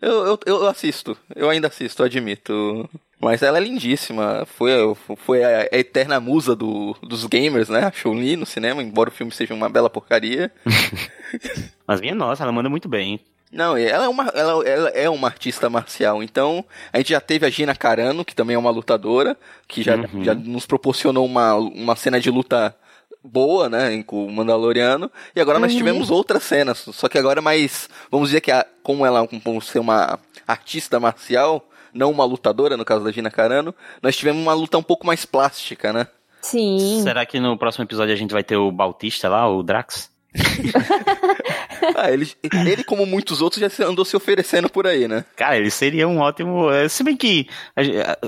Eu, 0.00 0.26
eu, 0.26 0.40
eu 0.46 0.66
assisto, 0.66 1.18
eu 1.34 1.50
ainda 1.50 1.68
assisto, 1.68 2.02
admito. 2.02 2.88
Mas 3.20 3.42
ela 3.42 3.58
é 3.58 3.60
lindíssima. 3.60 4.46
Foi, 4.46 4.70
foi 5.16 5.44
a 5.44 5.68
eterna 5.72 6.20
musa 6.20 6.54
do, 6.54 6.96
dos 7.02 7.26
gamers, 7.26 7.68
né? 7.68 7.80
A 7.80 7.90
Chun-Li 7.90 8.36
no 8.36 8.46
cinema, 8.46 8.82
embora 8.82 9.10
o 9.10 9.12
filme 9.12 9.32
seja 9.32 9.52
uma 9.52 9.68
bela 9.68 9.90
porcaria. 9.90 10.52
Mas 11.86 12.00
minha 12.00 12.14
nossa, 12.14 12.44
ela 12.44 12.52
manda 12.52 12.68
muito 12.68 12.88
bem. 12.88 13.20
Não, 13.50 13.76
ela 13.76 14.04
é, 14.04 14.08
uma, 14.08 14.24
ela, 14.34 14.68
ela, 14.68 14.88
é 14.90 15.10
uma 15.10 15.26
artista 15.26 15.68
marcial. 15.68 16.22
Então, 16.22 16.64
a 16.92 16.98
gente 16.98 17.10
já 17.10 17.20
teve 17.20 17.44
a 17.44 17.50
Gina 17.50 17.74
Carano, 17.74 18.24
que 18.24 18.34
também 18.34 18.54
é 18.54 18.58
uma 18.58 18.70
lutadora, 18.70 19.36
que 19.66 19.82
já, 19.82 19.96
uhum. 19.96 20.22
já 20.22 20.34
nos 20.34 20.64
proporcionou 20.64 21.26
uma, 21.26 21.54
uma 21.54 21.96
cena 21.96 22.20
de 22.20 22.30
luta 22.30 22.76
boa, 23.28 23.68
né, 23.68 24.02
com 24.02 24.26
o 24.26 24.32
Mandaloriano, 24.32 25.10
e 25.34 25.40
agora 25.40 25.58
uhum. 25.58 25.62
nós 25.62 25.74
tivemos 25.74 26.10
outras 26.10 26.42
cenas, 26.42 26.86
só 26.92 27.08
que 27.08 27.18
agora 27.18 27.40
é 27.40 27.42
mais, 27.42 27.88
vamos 28.10 28.28
dizer 28.28 28.40
que 28.40 28.50
a, 28.50 28.66
como 28.82 29.04
ela 29.04 29.26
como 29.26 29.60
ser 29.60 29.78
uma 29.78 30.18
artista 30.46 30.98
marcial, 30.98 31.68
não 31.92 32.10
uma 32.10 32.24
lutadora, 32.24 32.76
no 32.76 32.84
caso 32.84 33.04
da 33.04 33.12
Gina 33.12 33.30
Carano, 33.30 33.74
nós 34.02 34.16
tivemos 34.16 34.42
uma 34.42 34.54
luta 34.54 34.78
um 34.78 34.82
pouco 34.82 35.06
mais 35.06 35.24
plástica, 35.24 35.92
né? 35.92 36.06
Sim. 36.40 37.00
Será 37.02 37.26
que 37.26 37.40
no 37.40 37.58
próximo 37.58 37.84
episódio 37.84 38.14
a 38.14 38.16
gente 38.16 38.32
vai 38.32 38.44
ter 38.44 38.56
o 38.56 38.70
Bautista 38.70 39.28
lá, 39.28 39.48
o 39.48 39.62
Drax? 39.62 40.10
ah, 41.96 42.10
ele, 42.10 42.30
ele, 42.66 42.84
como 42.84 43.06
muitos 43.06 43.40
outros, 43.40 43.60
já 43.60 43.86
andou 43.86 44.04
se 44.04 44.16
oferecendo 44.16 44.68
por 44.68 44.86
aí, 44.86 45.08
né? 45.08 45.24
Cara, 45.34 45.56
ele 45.56 45.70
seria 45.70 46.06
um 46.06 46.18
ótimo. 46.18 46.70
Eh, 46.70 46.88
se 46.88 47.02
bem 47.02 47.16
que 47.16 47.48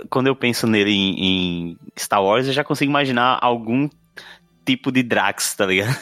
quando 0.08 0.26
eu 0.26 0.34
penso 0.34 0.66
nele 0.66 0.90
em, 0.90 1.24
em 1.24 1.78
Star 1.98 2.22
Wars, 2.22 2.46
eu 2.46 2.52
já 2.52 2.64
consigo 2.64 2.90
imaginar 2.90 3.38
algum 3.40 3.88
tipo 4.70 4.92
de 4.92 5.02
Drax, 5.02 5.54
tá 5.54 5.66
ligado? 5.66 5.96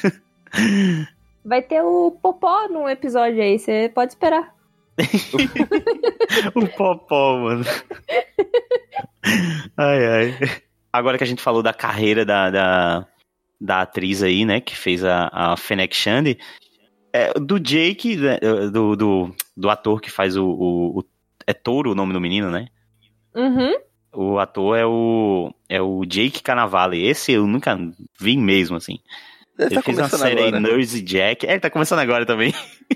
Vai 1.44 1.62
ter 1.62 1.82
o 1.82 2.10
Popó 2.10 2.68
num 2.68 2.88
episódio 2.88 3.42
aí, 3.42 3.58
você 3.58 3.90
pode 3.94 4.12
esperar. 4.12 4.54
o 6.54 6.66
Popó, 6.68 7.38
mano. 7.38 7.64
Ai, 9.76 10.06
ai. 10.06 10.34
Agora 10.92 11.16
que 11.16 11.25
a 11.25 11.26
gente 11.26 11.42
falou 11.42 11.62
da 11.62 11.72
carreira 11.72 12.25
da, 12.25 12.50
da, 12.50 13.06
da 13.60 13.80
atriz 13.82 14.22
aí, 14.22 14.44
né, 14.44 14.60
que 14.60 14.76
fez 14.76 15.04
a, 15.04 15.30
a 15.32 15.56
Fennec 15.56 15.94
Shand, 15.94 16.37
é, 17.12 17.32
do 17.34 17.58
Jake, 17.58 18.16
né, 18.16 18.38
do, 18.72 18.96
do, 18.96 19.34
do 19.56 19.70
ator 19.70 20.00
que 20.00 20.10
faz 20.10 20.37
o, 20.37 20.44
o, 20.44 20.98
o, 20.98 21.04
É 21.46 21.54
Touro 21.54 21.92
o 21.92 21.94
nome 21.94 22.12
do 22.12 22.20
menino, 22.20 22.50
né? 22.50 22.68
Uhum. 23.34 23.75
O 24.20 24.37
ator 24.40 24.76
é 24.76 24.84
o. 24.84 25.54
É 25.68 25.80
o 25.80 26.04
Jake 26.04 26.42
Canavale. 26.42 27.06
Esse 27.06 27.30
eu 27.30 27.46
nunca 27.46 27.78
vi 28.18 28.37
mesmo, 28.37 28.76
assim. 28.76 28.98
Ele, 29.56 29.68
Ele 29.68 29.75
tá 29.76 29.82
fez 29.82 29.96
uma 29.96 30.08
série 30.08 30.42
aí. 30.42 30.50
Nurse 30.50 31.00
Jack. 31.00 31.46
É, 31.46 31.52
ele 31.52 31.60
tá 31.60 31.70
começando 31.70 32.00
agora 32.00 32.26
também. 32.26 32.52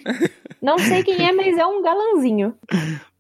Não 0.61 0.77
sei 0.81 1.05
quem 1.05 1.25
é, 1.25 1.31
mas 1.31 1.57
é 1.57 1.65
um 1.65 1.81
galanzinho. 1.81 2.57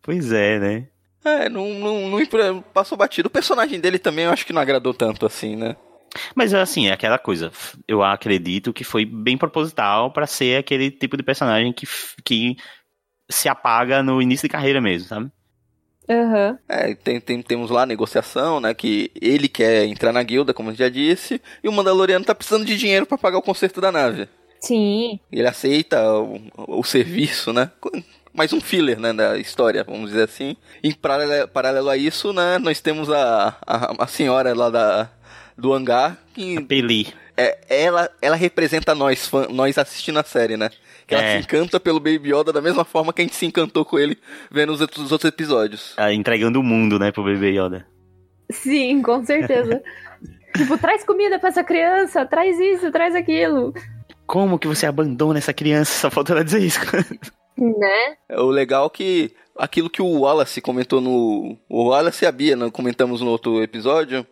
Pois 0.02 0.32
é, 0.32 0.58
né? 0.58 0.88
É, 1.24 1.48
não, 1.48 1.68
não, 1.74 2.08
não 2.08 2.62
passou 2.74 2.98
batido. 2.98 3.28
O 3.28 3.30
personagem 3.30 3.78
dele 3.78 4.00
também 4.00 4.24
eu 4.24 4.32
acho 4.32 4.44
que 4.44 4.52
não 4.52 4.60
agradou 4.60 4.92
tanto 4.92 5.24
assim, 5.24 5.54
né? 5.54 5.76
Mas 6.34 6.52
assim, 6.52 6.88
é 6.88 6.92
aquela 6.92 7.18
coisa. 7.18 7.52
Eu 7.86 8.02
acredito 8.02 8.72
que 8.72 8.82
foi 8.82 9.04
bem 9.04 9.38
proposital 9.38 10.10
pra 10.12 10.26
ser 10.26 10.58
aquele 10.58 10.90
tipo 10.90 11.16
de 11.16 11.22
personagem 11.22 11.72
que, 11.72 11.86
que 12.24 12.56
se 13.30 13.48
apaga 13.48 14.02
no 14.02 14.20
início 14.20 14.48
de 14.48 14.52
carreira 14.52 14.80
mesmo, 14.80 15.06
sabe? 15.06 15.30
Aham. 16.12 16.58
É, 16.68 16.94
tem, 16.94 17.20
tem- 17.20 17.42
temos 17.42 17.70
lá 17.70 17.82
a 17.82 17.86
negociação, 17.86 18.60
né? 18.60 18.74
Que 18.74 19.10
ele 19.20 19.48
quer 19.48 19.84
entrar 19.86 20.12
na 20.12 20.22
guilda, 20.22 20.52
como 20.52 20.70
eu 20.70 20.74
já 20.74 20.88
disse, 20.88 21.40
e 21.62 21.68
o 21.68 21.72
Mandaloriano 21.72 22.24
tá 22.24 22.34
precisando 22.34 22.64
de 22.64 22.76
dinheiro 22.76 23.06
pra 23.06 23.16
pagar 23.16 23.38
o 23.38 23.42
conserto 23.42 23.80
da 23.80 23.90
nave. 23.92 24.28
Sim. 24.60 25.18
Ele 25.32 25.46
aceita 25.48 26.02
o, 26.12 26.40
o 26.56 26.84
serviço, 26.84 27.52
né? 27.52 27.70
Mais 28.34 28.52
um 28.52 28.60
filler, 28.60 28.98
né, 28.98 29.12
da 29.12 29.36
história, 29.38 29.84
vamos 29.84 30.10
dizer 30.10 30.24
assim. 30.24 30.56
Em 30.82 30.92
paralelo, 30.92 31.48
paralelo 31.48 31.88
a 31.90 31.96
isso, 31.96 32.32
né, 32.32 32.58
nós 32.58 32.80
temos 32.80 33.10
a, 33.10 33.56
a, 33.66 34.04
a 34.04 34.06
senhora 34.06 34.54
lá 34.54 34.70
da, 34.70 35.10
do 35.58 35.72
hangar, 35.74 36.16
que 36.32 36.58
Peli. 36.62 37.08
é, 37.36 37.58
ela, 37.68 38.10
ela 38.22 38.34
representa 38.36 38.94
nós, 38.94 39.26
fã, 39.26 39.46
nós 39.50 39.76
assistindo 39.76 40.18
a 40.18 40.24
série, 40.24 40.56
né? 40.56 40.70
Que 41.06 41.14
ela 41.14 41.24
É. 41.24 41.36
se 41.38 41.44
encanta 41.44 41.78
pelo 41.80 41.98
Baby 42.00 42.30
Yoda 42.34 42.52
da 42.52 42.60
mesma 42.62 42.84
forma 42.84 43.12
que 43.12 43.20
a 43.22 43.24
gente 43.24 43.36
se 43.36 43.46
encantou 43.46 43.84
com 43.84 43.98
ele 43.98 44.16
vendo 44.50 44.72
os 44.72 44.80
outros, 44.80 45.04
os 45.06 45.12
outros 45.12 45.28
episódios. 45.28 45.94
Ah, 45.96 46.12
entregando 46.12 46.60
o 46.60 46.62
mundo, 46.62 46.98
né, 46.98 47.10
pro 47.12 47.24
bebê 47.24 47.50
Yoda. 47.58 47.86
Sim, 48.50 49.02
com 49.02 49.24
certeza. 49.24 49.82
tipo, 50.56 50.76
traz 50.78 51.04
comida 51.04 51.38
pra 51.38 51.48
essa 51.48 51.64
criança, 51.64 52.24
traz 52.26 52.58
isso, 52.58 52.90
traz 52.90 53.14
aquilo. 53.14 53.72
Como 54.26 54.58
que 54.58 54.68
você 54.68 54.86
abandona 54.86 55.38
essa 55.38 55.52
criança? 55.52 55.92
Só 55.92 56.10
falta 56.10 56.32
ela 56.32 56.44
dizer 56.44 56.60
isso. 56.60 56.78
Né? 57.58 58.16
É 58.28 58.40
O 58.40 58.46
legal 58.50 58.88
que 58.88 59.32
aquilo 59.58 59.90
que 59.90 60.00
o 60.00 60.20
Wallace 60.20 60.60
comentou 60.60 61.00
no. 61.00 61.56
O 61.68 61.88
Wallace 61.88 62.24
e 62.24 62.28
a 62.28 62.32
Bia, 62.32 62.56
né, 62.56 62.70
comentamos 62.70 63.20
no 63.20 63.28
outro 63.30 63.62
episódio. 63.62 64.26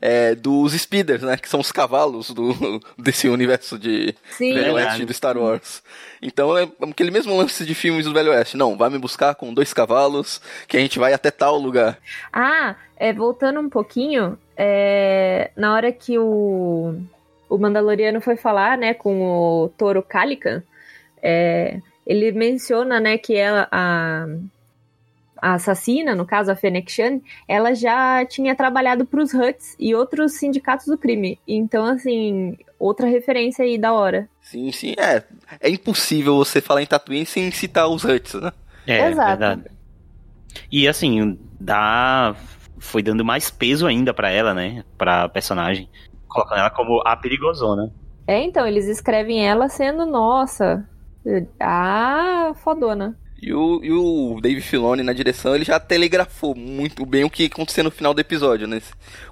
É, 0.00 0.34
dos 0.34 0.72
speeders, 0.72 1.22
né? 1.22 1.36
Que 1.36 1.48
são 1.48 1.60
os 1.60 1.72
cavalos 1.72 2.30
do, 2.30 2.80
desse 2.98 3.28
universo 3.28 3.78
de 3.78 4.14
Sim. 4.30 4.54
Velho. 4.54 4.74
Oeste 4.74 5.04
do 5.04 5.14
Star 5.14 5.38
Wars. 5.38 5.82
Então 6.20 6.56
é 6.56 6.68
aquele 6.82 7.10
mesmo 7.10 7.36
lance 7.36 7.64
de 7.64 7.74
filmes 7.74 8.04
do 8.04 8.12
Velho 8.12 8.30
Oeste. 8.32 8.56
Não, 8.56 8.76
vai 8.76 8.90
me 8.90 8.98
buscar 8.98 9.34
com 9.34 9.54
dois 9.54 9.72
cavalos, 9.72 10.40
que 10.66 10.76
a 10.76 10.80
gente 10.80 10.98
vai 10.98 11.12
até 11.12 11.30
tal 11.30 11.56
lugar. 11.56 11.98
Ah, 12.32 12.76
é, 12.96 13.12
voltando 13.12 13.60
um 13.60 13.68
pouquinho, 13.68 14.38
é, 14.56 15.50
na 15.56 15.74
hora 15.74 15.92
que 15.92 16.18
o, 16.18 16.94
o 17.48 17.58
Mandaloriano 17.58 18.20
foi 18.20 18.36
falar, 18.36 18.78
né, 18.78 18.94
com 18.94 19.22
o 19.22 19.68
Toro 19.76 20.02
Calican, 20.02 20.62
é, 21.22 21.80
ele 22.06 22.32
menciona, 22.32 22.98
né, 22.98 23.18
que 23.18 23.36
ela, 23.36 23.68
a, 23.70 24.26
a 25.46 25.54
assassina, 25.54 26.12
no 26.12 26.26
caso 26.26 26.50
a 26.50 26.56
Fennec 26.56 26.90
Shand, 26.90 27.20
ela 27.46 27.72
já 27.72 28.26
tinha 28.26 28.56
trabalhado 28.56 29.06
para 29.06 29.22
os 29.22 29.32
Huts 29.32 29.76
e 29.78 29.94
outros 29.94 30.32
sindicatos 30.32 30.86
do 30.86 30.98
crime. 30.98 31.38
Então, 31.46 31.84
assim, 31.84 32.58
outra 32.80 33.06
referência 33.06 33.64
aí 33.64 33.78
da 33.78 33.92
hora. 33.92 34.28
Sim, 34.42 34.72
sim, 34.72 34.96
é. 34.98 35.22
É 35.60 35.70
impossível 35.70 36.34
você 36.34 36.60
falar 36.60 36.82
em 36.82 36.86
Tatooine 36.86 37.24
sem 37.24 37.48
citar 37.52 37.88
os 37.88 38.02
Huts, 38.02 38.34
né? 38.34 38.52
É, 38.88 39.08
Exato. 39.08 39.28
verdade. 39.28 39.62
E 40.70 40.88
assim, 40.88 41.38
dá. 41.60 42.34
Foi 42.78 43.00
dando 43.00 43.24
mais 43.24 43.48
peso 43.48 43.86
ainda 43.86 44.12
pra 44.12 44.28
ela, 44.28 44.52
né? 44.52 44.82
Pra 44.98 45.28
personagem. 45.28 45.88
Colocando 46.26 46.58
ela 46.58 46.70
como 46.70 47.00
a 47.06 47.16
perigosona. 47.16 47.92
É, 48.26 48.42
então, 48.42 48.66
eles 48.66 48.88
escrevem 48.88 49.46
ela 49.46 49.68
sendo, 49.68 50.04
nossa, 50.04 50.84
a 51.60 52.52
fodona. 52.56 53.16
E 53.40 53.52
o, 53.52 53.80
e 53.82 53.92
o 53.92 54.40
Dave 54.40 54.60
Filoni 54.60 55.02
na 55.02 55.12
direção, 55.12 55.54
ele 55.54 55.64
já 55.64 55.78
telegrafou 55.78 56.54
muito 56.54 57.04
bem 57.04 57.24
o 57.24 57.30
que 57.30 57.42
ia 57.42 57.48
acontecer 57.48 57.82
no 57.82 57.90
final 57.90 58.14
do 58.14 58.20
episódio, 58.20 58.66
né? 58.66 58.80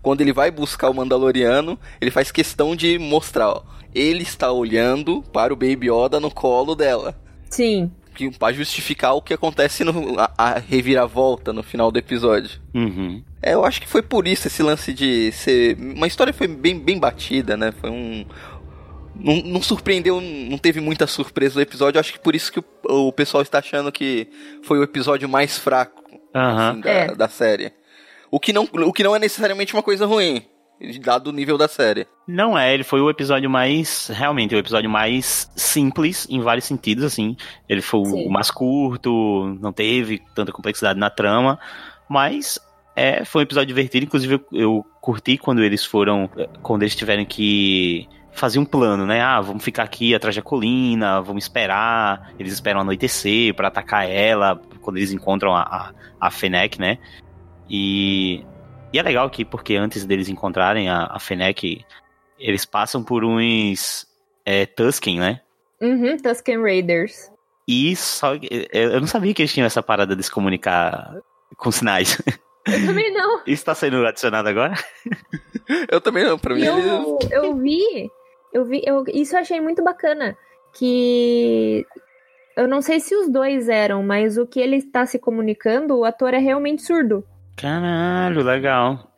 Quando 0.02 0.20
ele 0.20 0.32
vai 0.32 0.50
buscar 0.50 0.90
o 0.90 0.94
Mandaloriano, 0.94 1.78
ele 2.00 2.10
faz 2.10 2.30
questão 2.30 2.76
de 2.76 2.98
mostrar, 2.98 3.48
ó, 3.48 3.62
ele 3.94 4.22
está 4.22 4.52
olhando 4.52 5.22
para 5.32 5.52
o 5.52 5.56
Baby 5.56 5.90
Yoda 5.90 6.20
no 6.20 6.30
colo 6.30 6.74
dela. 6.74 7.18
Sim. 7.48 7.90
Que, 8.14 8.30
pra 8.30 8.52
justificar 8.52 9.14
o 9.14 9.22
que 9.22 9.34
acontece 9.34 9.82
no, 9.82 10.18
a, 10.20 10.30
a 10.36 10.58
reviravolta 10.58 11.52
no 11.52 11.62
final 11.62 11.90
do 11.90 11.98
episódio. 11.98 12.60
Uhum. 12.72 13.22
É, 13.42 13.54
eu 13.54 13.64
acho 13.64 13.80
que 13.80 13.88
foi 13.88 14.02
por 14.02 14.26
isso 14.26 14.46
esse 14.46 14.62
lance 14.62 14.92
de 14.92 15.32
ser. 15.32 15.76
Uma 15.76 16.06
história 16.06 16.32
foi 16.32 16.46
bem, 16.46 16.78
bem 16.78 16.98
batida, 16.98 17.56
né? 17.56 17.72
Foi 17.72 17.90
um. 17.90 18.24
Não, 19.14 19.36
não 19.42 19.62
surpreendeu, 19.62 20.20
não 20.20 20.58
teve 20.58 20.80
muita 20.80 21.06
surpresa 21.06 21.54
no 21.56 21.62
episódio. 21.62 22.00
Acho 22.00 22.12
que 22.12 22.18
por 22.18 22.34
isso 22.34 22.52
que 22.52 22.58
o, 22.60 23.08
o 23.08 23.12
pessoal 23.12 23.42
está 23.42 23.58
achando 23.58 23.92
que 23.92 24.28
foi 24.62 24.78
o 24.78 24.82
episódio 24.82 25.28
mais 25.28 25.56
fraco 25.58 26.02
assim, 26.32 26.80
da, 26.80 26.90
É. 26.90 27.14
da 27.14 27.28
série. 27.28 27.72
O 28.30 28.40
que, 28.40 28.52
não, 28.52 28.68
o 28.72 28.92
que 28.92 29.04
não 29.04 29.14
é 29.14 29.18
necessariamente 29.20 29.72
uma 29.72 29.82
coisa 29.82 30.04
ruim, 30.06 30.42
dado 31.00 31.28
o 31.28 31.32
nível 31.32 31.56
da 31.56 31.68
série. 31.68 32.06
Não 32.26 32.58
é, 32.58 32.74
ele 32.74 32.82
foi 32.82 33.00
o 33.00 33.08
episódio 33.08 33.48
mais. 33.48 34.08
Realmente, 34.12 34.54
o 34.54 34.58
episódio 34.58 34.90
mais 34.90 35.48
simples 35.54 36.26
em 36.28 36.40
vários 36.40 36.64
sentidos, 36.64 37.04
assim. 37.04 37.36
Ele 37.68 37.80
foi 37.82 38.00
o- 38.00 38.04
Sim. 38.06 38.26
o 38.26 38.30
mais 38.30 38.50
curto, 38.50 39.56
não 39.60 39.72
teve 39.72 40.20
tanta 40.34 40.50
complexidade 40.52 40.98
na 40.98 41.10
trama, 41.10 41.58
mas. 42.08 42.58
É, 42.96 43.24
foi 43.24 43.40
um 43.40 43.42
episódio 43.42 43.66
divertido, 43.66 44.06
inclusive 44.06 44.34
eu, 44.34 44.44
eu 44.52 44.86
curti 45.00 45.36
quando 45.36 45.62
eles 45.62 45.84
foram. 45.84 46.30
Quando 46.62 46.82
eles 46.82 46.94
tiveram 46.94 47.24
que 47.24 48.08
fazer 48.34 48.58
um 48.58 48.64
plano, 48.64 49.06
né? 49.06 49.20
Ah, 49.20 49.40
vamos 49.40 49.64
ficar 49.64 49.84
aqui 49.84 50.14
atrás 50.14 50.34
da 50.34 50.42
colina, 50.42 51.22
vamos 51.22 51.44
esperar. 51.44 52.32
Eles 52.38 52.52
esperam 52.52 52.80
anoitecer 52.80 53.54
pra 53.54 53.68
atacar 53.68 54.08
ela, 54.10 54.60
quando 54.80 54.96
eles 54.96 55.12
encontram 55.12 55.54
a, 55.54 55.62
a, 55.62 55.92
a 56.20 56.30
Fennec, 56.30 56.78
né? 56.78 56.98
E, 57.68 58.44
e 58.92 58.98
é 58.98 59.02
legal 59.02 59.26
aqui, 59.26 59.44
porque 59.44 59.76
antes 59.76 60.04
deles 60.04 60.28
encontrarem 60.28 60.88
a, 60.88 61.06
a 61.10 61.18
Fennec, 61.18 61.84
eles 62.38 62.64
passam 62.64 63.02
por 63.02 63.24
uns 63.24 64.06
é, 64.44 64.66
Tusken, 64.66 65.18
né? 65.18 65.40
Uhum, 65.80 66.16
Tusken 66.16 66.60
Raiders. 66.60 67.30
E 67.66 67.96
só. 67.96 68.34
Eu 68.34 68.90
eu 68.90 69.00
não 69.00 69.06
sabia 69.06 69.32
que 69.32 69.42
eles 69.42 69.52
tinham 69.52 69.66
essa 69.66 69.82
parada 69.82 70.14
de 70.14 70.22
se 70.22 70.30
comunicar 70.30 71.16
com 71.56 71.70
sinais. 71.70 72.20
Eu 72.66 72.86
também 72.86 73.12
não. 73.12 73.42
Isso 73.46 73.64
tá 73.64 73.74
sendo 73.74 74.04
adicionado 74.06 74.48
agora? 74.48 74.74
Eu 75.90 76.00
também 76.00 76.24
não, 76.24 76.38
pra 76.38 76.54
mim. 76.54 76.62
Eu, 76.62 77.18
eu 77.30 77.56
vi, 77.56 78.10
eu 78.54 78.64
vi, 78.64 78.80
eu, 78.86 79.04
isso 79.12 79.34
eu 79.36 79.40
achei 79.40 79.60
muito 79.60 79.82
bacana, 79.82 80.36
que 80.78 81.84
eu 82.56 82.68
não 82.68 82.80
sei 82.80 83.00
se 83.00 83.14
os 83.14 83.28
dois 83.28 83.68
eram, 83.68 84.02
mas 84.02 84.38
o 84.38 84.46
que 84.46 84.60
ele 84.60 84.76
está 84.76 85.04
se 85.04 85.18
comunicando, 85.18 85.98
o 85.98 86.04
ator 86.04 86.32
é 86.32 86.38
realmente 86.38 86.82
surdo. 86.82 87.24
Caralho, 87.56 88.42
legal. 88.42 89.10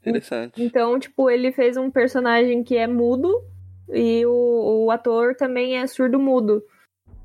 Interessante. 0.00 0.62
Então, 0.62 0.98
tipo, 0.98 1.30
ele 1.30 1.52
fez 1.52 1.76
um 1.76 1.90
personagem 1.90 2.62
que 2.62 2.76
é 2.76 2.86
mudo 2.86 3.42
e 3.92 4.24
o, 4.26 4.84
o 4.86 4.90
ator 4.90 5.34
também 5.34 5.78
é 5.78 5.86
surdo-mudo. 5.86 6.62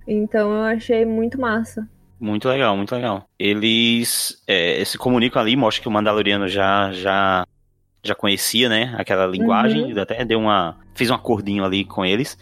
Então 0.07 0.53
eu 0.53 0.63
achei 0.63 1.05
muito 1.05 1.39
massa. 1.39 1.87
Muito 2.19 2.47
legal, 2.47 2.75
muito 2.77 2.95
legal. 2.95 3.27
Eles 3.37 4.41
é, 4.47 4.83
se 4.85 4.97
comunicam 4.97 5.41
ali, 5.41 5.55
mostra 5.55 5.81
que 5.81 5.87
o 5.87 5.91
Mandaloriano 5.91 6.47
já 6.47 6.91
já 6.91 7.45
já 8.03 8.15
conhecia, 8.15 8.69
né, 8.69 8.95
aquela 8.97 9.25
linguagem, 9.25 9.91
Uhum. 9.93 10.01
até 10.01 10.23
deu 10.23 10.39
uma 10.39 10.77
fez 10.97 11.09
um 11.09 11.15
acordinho 11.15 11.63
ali 11.63 11.85
com 11.85 12.05
eles. 12.05 12.37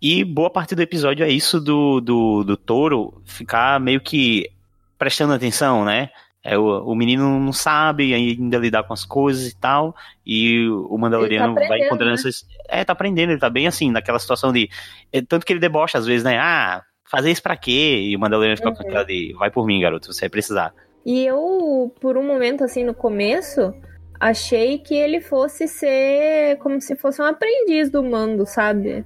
E 0.00 0.24
boa 0.24 0.50
parte 0.50 0.74
do 0.74 0.82
episódio 0.82 1.24
é 1.24 1.28
isso 1.28 1.60
do 1.60 2.00
do, 2.00 2.44
do 2.44 2.56
touro 2.56 3.20
ficar 3.24 3.80
meio 3.80 4.00
que 4.00 4.50
prestando 4.98 5.32
atenção, 5.32 5.84
né? 5.84 6.10
É, 6.42 6.56
o, 6.56 6.84
o 6.84 6.94
menino 6.94 7.40
não 7.40 7.52
sabe 7.52 8.14
ainda 8.14 8.56
lidar 8.56 8.84
com 8.84 8.92
as 8.92 9.04
coisas 9.04 9.48
e 9.48 9.56
tal, 9.56 9.96
e 10.24 10.68
o 10.68 10.96
Mandaloriano 10.96 11.54
vai 11.54 11.64
aprendendo, 11.64 11.86
encontrando 11.86 12.12
né? 12.12 12.14
essas. 12.14 12.46
É, 12.68 12.84
tá 12.84 12.92
aprendendo, 12.92 13.32
ele 13.32 13.40
tá 13.40 13.50
bem 13.50 13.66
assim, 13.66 13.90
naquela 13.90 14.18
situação 14.18 14.52
de. 14.52 14.70
é, 15.12 15.20
tanto 15.22 15.44
que 15.44 15.52
ele 15.52 15.58
debocha 15.58 15.98
às 15.98 16.06
vezes, 16.06 16.22
né? 16.22 16.38
Ah, 16.38 16.84
fazer 17.10 17.32
isso 17.32 17.42
pra 17.42 17.56
quê? 17.56 18.00
E 18.10 18.16
o 18.16 18.20
Mandaloriano 18.20 18.56
fica 18.56 18.70
com 18.70 18.80
Uhum. 18.80 18.88
aquela 18.88 19.04
de 19.04 19.34
vai 19.36 19.50
por 19.50 19.66
mim, 19.66 19.80
garoto, 19.80 20.12
você 20.12 20.20
vai 20.20 20.28
precisar. 20.30 20.72
E 21.04 21.26
eu, 21.26 21.92
por 22.00 22.16
um 22.16 22.24
momento, 22.24 22.62
assim, 22.62 22.84
no 22.84 22.94
começo, 22.94 23.74
achei 24.18 24.78
que 24.78 24.94
ele 24.94 25.20
fosse 25.20 25.68
ser 25.68 26.56
como 26.58 26.80
se 26.80 26.96
fosse 26.96 27.20
um 27.20 27.24
aprendiz 27.24 27.90
do 27.90 28.02
mando, 28.02 28.46
sabe? 28.46 29.04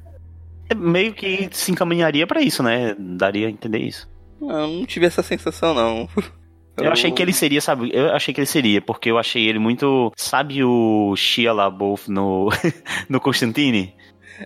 É 0.68 0.74
meio 0.74 1.12
que 1.12 1.48
se 1.52 1.72
encaminharia 1.72 2.26
pra 2.26 2.40
isso, 2.40 2.62
né? 2.62 2.94
Daria 2.98 3.48
a 3.48 3.50
entender 3.50 3.78
isso. 3.78 4.08
Eu 4.40 4.48
não 4.48 4.86
tive 4.86 5.06
essa 5.06 5.22
sensação, 5.22 5.74
não. 5.74 6.08
Eu 6.76 6.92
achei 6.92 7.10
que 7.10 7.20
ele 7.20 7.32
seria, 7.32 7.60
sabe? 7.60 7.90
Eu 7.92 8.10
achei 8.14 8.32
que 8.32 8.40
ele 8.40 8.46
seria, 8.46 8.80
porque 8.80 9.10
eu 9.10 9.18
achei 9.18 9.46
ele 9.46 9.58
muito. 9.58 10.10
Sabe 10.16 10.64
o 10.64 11.14
Shia 11.14 11.52
LaBeouf 11.52 12.10
no, 12.10 12.48
no 13.06 13.20
Constantine? 13.20 13.94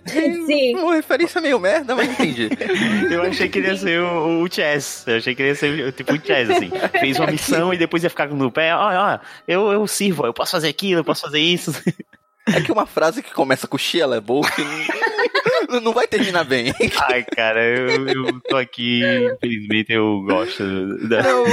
Sim. 0.45 0.75
Uma 0.75 0.95
referência 0.95 1.39
meio 1.41 1.59
merda, 1.59 1.95
mas 1.95 2.09
entendi. 2.09 2.49
Eu 3.11 3.21
achei 3.23 3.47
que 3.49 3.59
ele 3.59 3.67
ia 3.67 3.77
ser 3.77 4.01
o, 4.01 4.41
o 4.43 4.51
Chess. 4.51 5.03
Eu 5.07 5.17
achei 5.17 5.35
que 5.35 5.41
ele 5.41 5.49
ia 5.49 5.55
ser 5.55 5.91
tipo 5.93 6.13
o 6.13 6.19
Chess, 6.25 6.49
assim. 6.49 6.71
Fez 6.99 7.19
uma 7.19 7.31
missão 7.31 7.73
e 7.73 7.77
depois 7.77 8.03
ia 8.03 8.09
ficar 8.09 8.27
no 8.27 8.51
pé. 8.51 8.73
Olha, 8.75 9.01
olha, 9.01 9.21
eu, 9.47 9.71
eu 9.71 9.87
sirvo, 9.87 10.25
eu 10.25 10.33
posso 10.33 10.51
fazer 10.51 10.69
aquilo, 10.69 10.99
eu 11.01 11.05
posso 11.05 11.21
fazer 11.21 11.39
isso. 11.39 11.73
É 12.47 12.61
que 12.61 12.71
uma 12.71 12.85
frase 12.85 13.23
que 13.23 13.33
começa 13.33 13.67
com 13.67 13.75
Shia 13.75 14.05
LaBeouf 14.05 14.47
não, 15.67 15.81
não 15.81 15.93
vai 15.93 16.07
terminar 16.07 16.43
bem. 16.43 16.71
Ai, 17.09 17.23
cara, 17.23 17.59
eu, 17.65 18.07
eu 18.07 18.41
tô 18.41 18.55
aqui, 18.55 19.01
infelizmente 19.33 19.91
eu 19.91 20.21
gosto. 20.21 20.63
Da... 21.07 21.23
Não, 21.23 21.43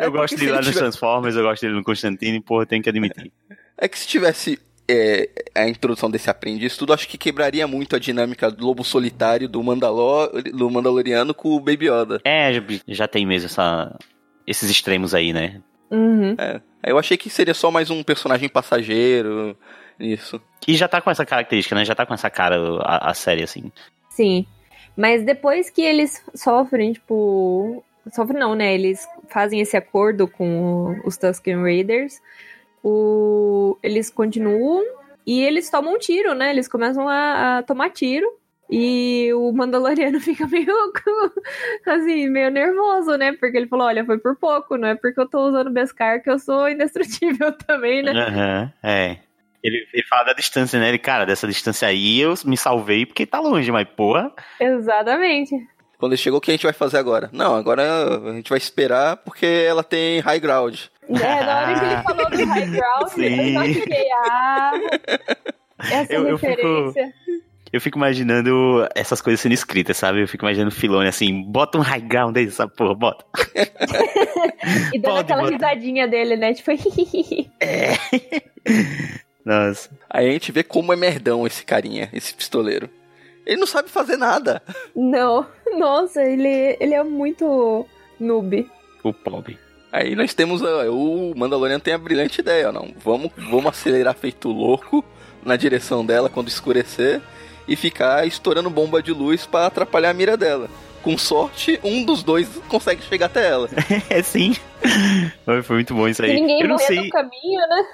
eu 0.00 0.10
gosto 0.10 0.36
dele 0.36 0.50
lá 0.50 0.56
nos 0.58 0.66
tiver- 0.66 0.80
Transformers, 0.80 1.36
eu 1.36 1.44
gosto 1.44 1.62
dele 1.62 1.74
no 1.74 1.84
Constantine, 1.84 2.40
porra, 2.40 2.66
tenho 2.66 2.82
que 2.82 2.88
admitir. 2.88 3.30
É 3.76 3.86
que 3.86 3.96
se 3.96 4.08
tivesse 4.08 4.58
é, 4.88 5.28
a 5.62 5.68
introdução 5.68 6.10
desse 6.10 6.30
aprendiz, 6.30 6.76
tudo 6.76 6.92
acho 6.92 7.08
que 7.08 7.18
quebraria 7.18 7.66
muito 7.66 7.96
a 7.96 7.98
dinâmica 7.98 8.50
do 8.50 8.64
lobo 8.64 8.84
solitário 8.84 9.48
do, 9.48 9.62
Mandalor, 9.62 10.30
do 10.42 10.70
Mandaloriano 10.70 11.34
com 11.34 11.50
o 11.50 11.60
Baby 11.60 11.88
Yoda. 11.88 12.20
É, 12.24 12.52
já, 12.52 12.62
já 12.86 13.08
tem 13.08 13.26
mesmo 13.26 13.46
essa, 13.46 13.96
esses 14.46 14.70
extremos 14.70 15.14
aí, 15.14 15.32
né? 15.32 15.60
Uhum. 15.90 16.34
É, 16.38 16.60
eu 16.84 16.98
achei 16.98 17.16
que 17.16 17.30
seria 17.30 17.54
só 17.54 17.70
mais 17.70 17.90
um 17.90 18.02
personagem 18.02 18.48
passageiro 18.48 19.56
nisso. 19.98 20.40
E 20.66 20.76
já 20.76 20.86
tá 20.86 21.00
com 21.00 21.10
essa 21.10 21.24
característica, 21.24 21.74
né? 21.74 21.84
Já 21.84 21.94
tá 21.94 22.06
com 22.06 22.14
essa 22.14 22.30
cara 22.30 22.56
a, 22.82 23.10
a 23.10 23.14
série, 23.14 23.42
assim. 23.42 23.72
Sim. 24.10 24.46
Mas 24.96 25.24
depois 25.24 25.70
que 25.70 25.82
eles 25.82 26.22
sofrem, 26.34 26.92
tipo. 26.92 27.84
Sofrem 28.12 28.38
não, 28.38 28.54
né? 28.54 28.74
Eles 28.74 29.06
fazem 29.28 29.60
esse 29.60 29.76
acordo 29.76 30.28
com 30.28 31.00
os 31.04 31.16
Tusken 31.16 31.62
Raiders. 31.62 32.20
O... 32.82 33.76
Eles 33.82 34.10
continuam 34.10 34.84
e 35.28 35.42
eles 35.42 35.68
tomam 35.68 35.92
um 35.92 35.98
tiro, 35.98 36.32
né? 36.32 36.48
Eles 36.48 36.66
começam 36.66 37.06
a, 37.06 37.58
a 37.58 37.62
tomar 37.62 37.90
tiro. 37.90 38.26
E 38.70 39.30
o 39.34 39.52
Mandaloriano 39.52 40.18
fica 40.24 40.46
meio 40.46 40.72
assim, 41.86 42.30
meio 42.30 42.50
nervoso, 42.50 43.14
né? 43.18 43.32
Porque 43.32 43.58
ele 43.58 43.66
falou: 43.66 43.86
olha, 43.86 44.06
foi 44.06 44.16
por 44.18 44.36
pouco, 44.36 44.78
não 44.78 44.88
é 44.88 44.94
porque 44.94 45.20
eu 45.20 45.28
tô 45.28 45.46
usando 45.46 45.70
Beskar 45.70 46.22
que 46.22 46.30
eu 46.30 46.38
sou 46.38 46.66
indestrutível 46.66 47.52
também, 47.66 48.02
né? 48.02 48.12
Aham, 48.12 48.72
é. 48.82 49.18
Ele, 49.62 49.86
ele 49.92 50.06
fala 50.08 50.24
da 50.24 50.32
distância, 50.32 50.80
né? 50.80 50.88
Ele, 50.88 50.98
cara, 50.98 51.26
dessa 51.26 51.46
distância 51.46 51.86
aí 51.86 52.20
eu 52.20 52.32
me 52.46 52.56
salvei 52.56 53.04
porque 53.04 53.26
tá 53.26 53.38
longe, 53.38 53.70
mas 53.70 53.86
porra. 53.86 54.32
Exatamente. 54.58 55.54
Quando 55.98 56.12
ele 56.12 56.22
chegou, 56.22 56.38
o 56.38 56.40
que 56.40 56.50
a 56.50 56.54
gente 56.54 56.62
vai 56.62 56.72
fazer 56.72 56.96
agora? 56.96 57.28
Não, 57.34 57.54
agora 57.54 57.82
a 58.30 58.32
gente 58.32 58.48
vai 58.48 58.56
esperar 58.56 59.18
porque 59.18 59.44
ela 59.44 59.84
tem 59.84 60.20
high 60.20 60.40
ground. 60.40 60.84
É, 61.10 61.44
na 61.44 61.58
hora 61.60 61.74
que 61.78 61.84
ele 61.84 62.02
falou 62.02 62.30
do 62.30 62.44
high 62.44 62.66
ground, 62.66 63.02
eu 63.16 63.52
já 63.52 63.64
Sim. 63.64 63.74
fiquei, 63.74 64.06
ah, 64.12 64.72
essa 65.90 66.12
Eu- 66.12 66.28
eu 66.28 66.38
fico- 66.38 66.50
referência. 66.50 67.14
Eu 67.70 67.82
fico 67.82 67.98
imaginando 67.98 68.88
essas 68.94 69.20
coisas 69.20 69.40
sendo 69.40 69.52
escritas, 69.52 69.96
sabe? 69.98 70.22
Eu 70.22 70.28
fico 70.28 70.42
imaginando 70.44 70.70
o 70.70 70.74
Filone 70.74 71.06
assim, 71.06 71.42
bota 71.42 71.76
um 71.76 71.82
high 71.82 72.00
ground 72.00 72.34
aí, 72.36 72.46
essa 72.46 72.66
porra, 72.66 72.94
bota. 72.94 73.24
E 74.92 74.98
dando 74.98 75.12
Pode 75.14 75.20
aquela 75.32 75.42
botar. 75.50 75.54
risadinha 75.68 76.08
dele, 76.08 76.36
né? 76.36 76.52
Tipo, 76.54 76.70
Nossa. 79.44 79.90
Aí 80.10 80.28
a 80.28 80.32
gente 80.32 80.52
vê 80.52 80.62
como 80.62 80.92
é 80.92 80.96
merdão 80.96 81.46
esse 81.46 81.64
carinha, 81.64 82.08
esse 82.12 82.34
pistoleiro. 82.34 82.88
Ele 83.46 83.58
não 83.60 83.66
sabe 83.66 83.88
fazer 83.88 84.16
nada. 84.16 84.62
não, 84.94 85.46
nossa, 85.78 86.22
ele, 86.22 86.76
ele 86.80 86.94
é 86.94 87.02
muito 87.02 87.86
noob. 88.20 88.68
O 89.02 89.12
pobre. 89.12 89.58
Aí 89.92 90.14
nós 90.14 90.34
temos 90.34 90.62
ó, 90.62 90.84
o 90.90 91.34
Mandaloriano 91.36 91.82
tem 91.82 91.94
a 91.94 91.98
brilhante 91.98 92.40
ideia, 92.40 92.68
ó, 92.68 92.72
não. 92.72 92.92
Vamos, 93.02 93.30
vamos 93.36 93.66
acelerar 93.66 94.14
feito 94.14 94.48
louco 94.48 95.04
na 95.44 95.56
direção 95.56 96.04
dela 96.04 96.28
quando 96.28 96.48
escurecer 96.48 97.20
e 97.66 97.76
ficar 97.76 98.26
estourando 98.26 98.70
bomba 98.70 99.02
de 99.02 99.12
luz 99.12 99.46
pra 99.46 99.66
atrapalhar 99.66 100.10
a 100.10 100.14
mira 100.14 100.36
dela. 100.36 100.68
Com 101.02 101.16
sorte, 101.16 101.78
um 101.82 102.04
dos 102.04 102.22
dois 102.22 102.48
consegue 102.68 103.02
chegar 103.02 103.26
até 103.26 103.48
ela. 103.48 103.68
É 104.10 104.22
sim. 104.22 104.54
Foi 105.44 105.76
muito 105.76 105.94
bom 105.94 106.08
isso 106.08 106.22
aí. 106.22 106.30
Se 106.30 106.40
ninguém 106.40 106.60
eu 106.62 106.68
não 106.68 106.76
morrer 106.76 106.86
sei. 106.86 107.02
no 107.02 107.10
caminho, 107.10 107.60
né? 107.68 107.84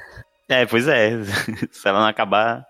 É, 0.48 0.66
pois 0.66 0.88
é. 0.88 1.10
se 1.70 1.88
ela 1.88 2.00
não 2.00 2.06
acabar 2.06 2.66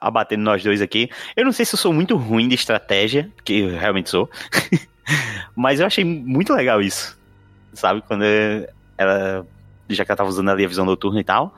abatendo 0.00 0.42
nós 0.42 0.62
dois 0.62 0.80
aqui. 0.80 1.10
Eu 1.36 1.44
não 1.44 1.52
sei 1.52 1.64
se 1.64 1.74
eu 1.74 1.78
sou 1.78 1.92
muito 1.92 2.16
ruim 2.16 2.48
de 2.48 2.54
estratégia, 2.54 3.30
que 3.44 3.60
eu 3.60 3.78
realmente 3.78 4.10
sou. 4.10 4.30
Mas 5.56 5.80
eu 5.80 5.86
achei 5.86 6.04
muito 6.04 6.52
legal 6.52 6.80
isso. 6.80 7.17
Sabe? 7.78 8.02
Quando 8.02 8.24
ela. 8.96 9.46
Já 9.88 10.04
que 10.04 10.10
ela 10.10 10.16
tava 10.16 10.28
usando 10.28 10.50
ali 10.50 10.64
a 10.64 10.68
visão 10.68 10.84
noturna 10.84 11.20
e 11.20 11.24
tal. 11.24 11.54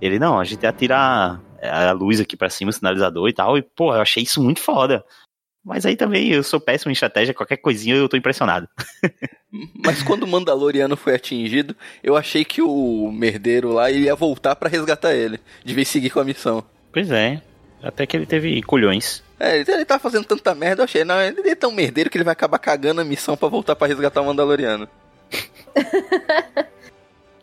Ele, 0.00 0.18
não, 0.18 0.38
a 0.38 0.44
gente 0.44 0.66
atira 0.66 0.96
a, 0.96 1.88
a 1.88 1.92
luz 1.92 2.20
aqui 2.20 2.36
pra 2.36 2.50
cima, 2.50 2.70
o 2.70 2.72
sinalizador 2.72 3.28
e 3.28 3.32
tal. 3.32 3.56
E, 3.56 3.62
pô, 3.62 3.94
eu 3.94 4.00
achei 4.00 4.22
isso 4.22 4.42
muito 4.42 4.60
foda. 4.60 5.04
Mas 5.64 5.86
aí 5.86 5.96
também 5.96 6.30
eu 6.30 6.42
sou 6.42 6.60
péssimo 6.60 6.90
em 6.90 6.92
estratégia, 6.92 7.32
qualquer 7.32 7.56
coisinha 7.56 7.96
eu 7.96 8.08
tô 8.08 8.18
impressionado. 8.18 8.68
Mas 9.82 10.02
quando 10.02 10.24
o 10.24 10.26
Mandaloriano 10.26 10.94
foi 10.94 11.14
atingido, 11.14 11.74
eu 12.02 12.16
achei 12.16 12.44
que 12.44 12.60
o 12.60 13.10
merdeiro 13.10 13.72
lá 13.72 13.90
ia 13.90 14.14
voltar 14.14 14.54
pra 14.56 14.68
resgatar 14.68 15.14
ele. 15.14 15.40
Devia 15.64 15.84
seguir 15.86 16.10
com 16.10 16.20
a 16.20 16.24
missão. 16.24 16.62
Pois 16.92 17.10
é. 17.10 17.40
Até 17.82 18.06
que 18.06 18.16
ele 18.16 18.26
teve 18.26 18.62
colhões. 18.62 19.22
É, 19.40 19.58
ele, 19.58 19.70
ele 19.70 19.84
tá 19.84 19.98
fazendo 19.98 20.24
tanta 20.24 20.54
merda, 20.54 20.82
eu 20.82 20.84
achei. 20.84 21.02
Não, 21.02 21.20
ele 21.20 21.48
é 21.48 21.54
tão 21.54 21.72
merdeiro 21.72 22.10
que 22.10 22.18
ele 22.18 22.24
vai 22.24 22.32
acabar 22.32 22.58
cagando 22.58 23.00
a 23.00 23.04
missão 23.04 23.36
pra 23.36 23.48
voltar 23.48 23.74
pra 23.74 23.86
resgatar 23.86 24.20
o 24.20 24.26
Mandaloriano. 24.26 24.86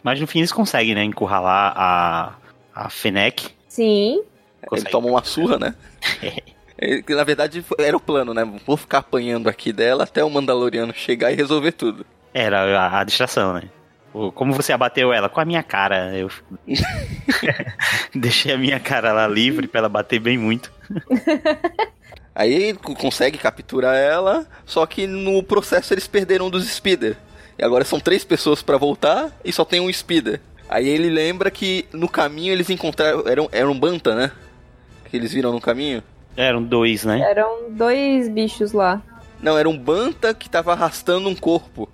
Mas 0.04 0.20
no 0.20 0.26
fim 0.28 0.40
eles 0.40 0.52
conseguem, 0.52 0.96
né? 0.96 1.04
Encurralar 1.04 1.74
a, 1.76 2.34
a 2.74 2.90
Fennec. 2.90 3.50
Sim. 3.68 4.16
Ele 4.62 4.68
Consegue. 4.70 4.92
toma 4.92 5.08
uma 5.08 5.24
surra, 5.24 5.58
né? 5.60 5.76
Ele, 6.78 7.04
que, 7.04 7.14
na 7.14 7.24
verdade 7.24 7.64
era 7.78 7.96
o 7.96 8.00
plano, 8.00 8.34
né? 8.34 8.44
Vou 8.66 8.76
ficar 8.76 9.00
apanhando 9.00 9.48
aqui 9.48 9.72
dela 9.72 10.04
até 10.06 10.24
o 10.24 10.30
Mandaloriano 10.32 10.92
chegar 10.96 11.32
e 11.32 11.36
resolver 11.36 11.74
tudo. 11.74 12.04
Era 12.34 12.80
a, 12.80 13.00
a 13.00 13.04
distração, 13.04 13.54
né? 13.54 13.64
O- 14.12 14.32
Como 14.32 14.52
você 14.54 14.74
abateu 14.74 15.14
ela? 15.14 15.30
Com 15.30 15.40
a 15.40 15.46
minha 15.46 15.62
cara. 15.62 16.16
Eu 16.18 16.30
deixei 18.16 18.52
a 18.54 18.58
minha 18.58 18.80
cara 18.80 19.12
lá 19.14 19.28
livre 19.28 19.68
pra 19.68 19.80
ela 19.80 19.90
bater 19.90 20.20
bem 20.20 20.38
muito. 20.40 20.72
Aí 22.34 22.52
ele 22.54 22.78
co- 22.80 22.96
consegue 22.96 23.38
capturar 23.38 23.96
ela, 23.96 24.48
só 24.66 24.86
que 24.86 25.06
no 25.06 25.44
processo 25.44 25.94
eles 25.94 26.08
perderam 26.08 26.48
um 26.48 26.50
dos 26.50 26.66
Speeder. 26.68 27.16
E 27.62 27.64
agora 27.64 27.86
são 27.86 28.00
três 28.00 28.24
pessoas 28.24 28.64
pra 28.64 28.76
voltar 28.76 29.32
e 29.46 29.54
só 29.54 29.64
tem 29.64 29.80
um 29.80 29.94
Speeder. 29.94 30.42
Aí 30.68 30.90
ele 30.90 31.12
lembra 31.12 31.52
que 31.52 31.86
no 31.94 32.10
caminho 32.10 32.52
eles 32.52 32.72
encontraram. 32.72 33.24
Era 33.28 33.44
um, 33.44 33.48
era 33.52 33.70
um 33.70 33.80
Banta, 33.80 34.16
né? 34.16 34.32
Que 35.08 35.16
eles 35.16 35.32
viram 35.32 35.52
no 35.52 35.62
caminho. 35.62 36.02
Eram 36.36 36.64
dois, 36.64 37.06
né? 37.06 37.20
Eram 37.22 37.70
dois 37.70 38.28
bichos 38.28 38.72
lá. 38.72 39.00
Não, 39.40 39.56
era 39.60 39.70
um 39.70 39.78
Banta 39.78 40.34
que 40.34 40.50
tava 40.50 40.72
arrastando 40.72 41.30
um 41.30 41.36
corpo. 41.36 41.88